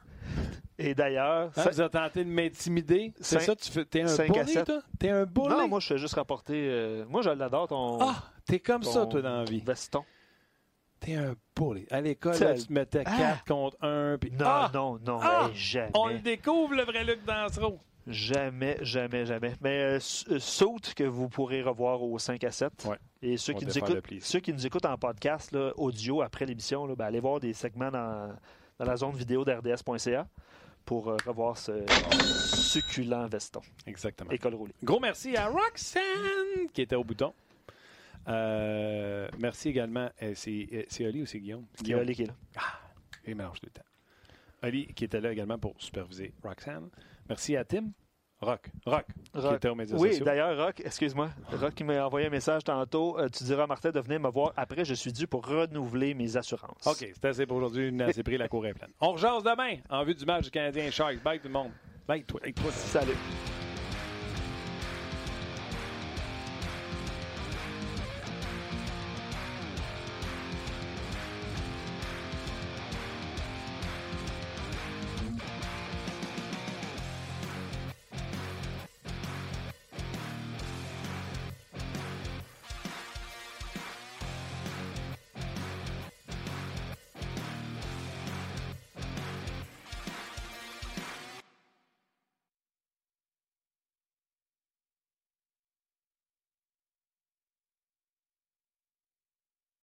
[0.79, 1.51] Et d'ailleurs.
[1.55, 3.13] Hein, vous avez tenté de m'intimider.
[3.19, 3.83] C'est ça, tu fais.
[3.83, 4.81] T'es un bully, toi?
[4.97, 5.49] T'es un bully?
[5.49, 6.67] Non, moi, je fais juste rapporter.
[6.69, 7.99] Euh, moi, je l'adore, ton.
[8.01, 9.59] Ah, t'es comme ça, toi, dans la vie.
[9.59, 10.03] Veston.
[11.01, 11.85] T'es un bully.
[11.91, 13.37] À l'école, tu te mettais 4 ah!
[13.47, 14.17] contre 1.
[14.19, 14.31] Puis...
[14.31, 14.71] Non, ah!
[14.73, 15.49] non, non, ah!
[15.53, 15.91] jamais.
[15.93, 17.79] On le découvre, le vrai Luc Dansereau.
[18.07, 19.53] Jamais, jamais, jamais.
[19.61, 19.99] Mais euh,
[20.31, 22.85] euh, saute que vous pourrez revoir au 5 à 7.
[22.85, 22.97] Ouais.
[23.21, 26.87] Et ceux qui, nous écoutent, ceux qui nous écoutent en podcast, là, audio, après l'émission,
[26.87, 28.33] ben, allez voir des segments dans,
[28.79, 30.25] dans la zone vidéo d'RDS.ca
[30.89, 31.85] pour euh, revoir ce
[32.55, 33.61] succulent veston.
[33.85, 34.31] Exactement.
[34.31, 34.73] École roulée.
[34.81, 37.31] Gros merci à Roxanne qui était au bouton.
[38.27, 40.09] Euh, merci également.
[40.23, 41.67] Euh, c'est Oli ou c'est Guillaume?
[41.75, 42.33] C'est Oli qui est là.
[42.57, 42.79] Ah,
[43.27, 43.85] il mélange tout le temps.
[44.63, 46.89] Oli qui était là également pour superviser Roxanne.
[47.27, 47.91] Merci à Tim
[48.41, 48.69] Rock.
[48.85, 49.05] Rock.
[49.33, 49.49] Rock.
[49.49, 51.29] Qui était aux médias oui, d'ailleurs, Rock, excuse-moi.
[51.51, 53.19] Rock qui m'a envoyé un message tantôt.
[53.19, 54.53] Euh, tu diras à Martin de venir me voir.
[54.55, 56.87] Après, je suis dû pour renouveler mes assurances.
[56.87, 57.93] OK, c'est assez pour aujourd'hui.
[58.13, 58.91] C'est pris, la cour est pleine.
[59.01, 61.21] On rejase demain en vue du match du Canadien Sharks.
[61.21, 61.71] Bye tout le monde.
[62.07, 62.39] Bye, toi.
[62.39, 62.71] toi.
[62.71, 63.17] Salut.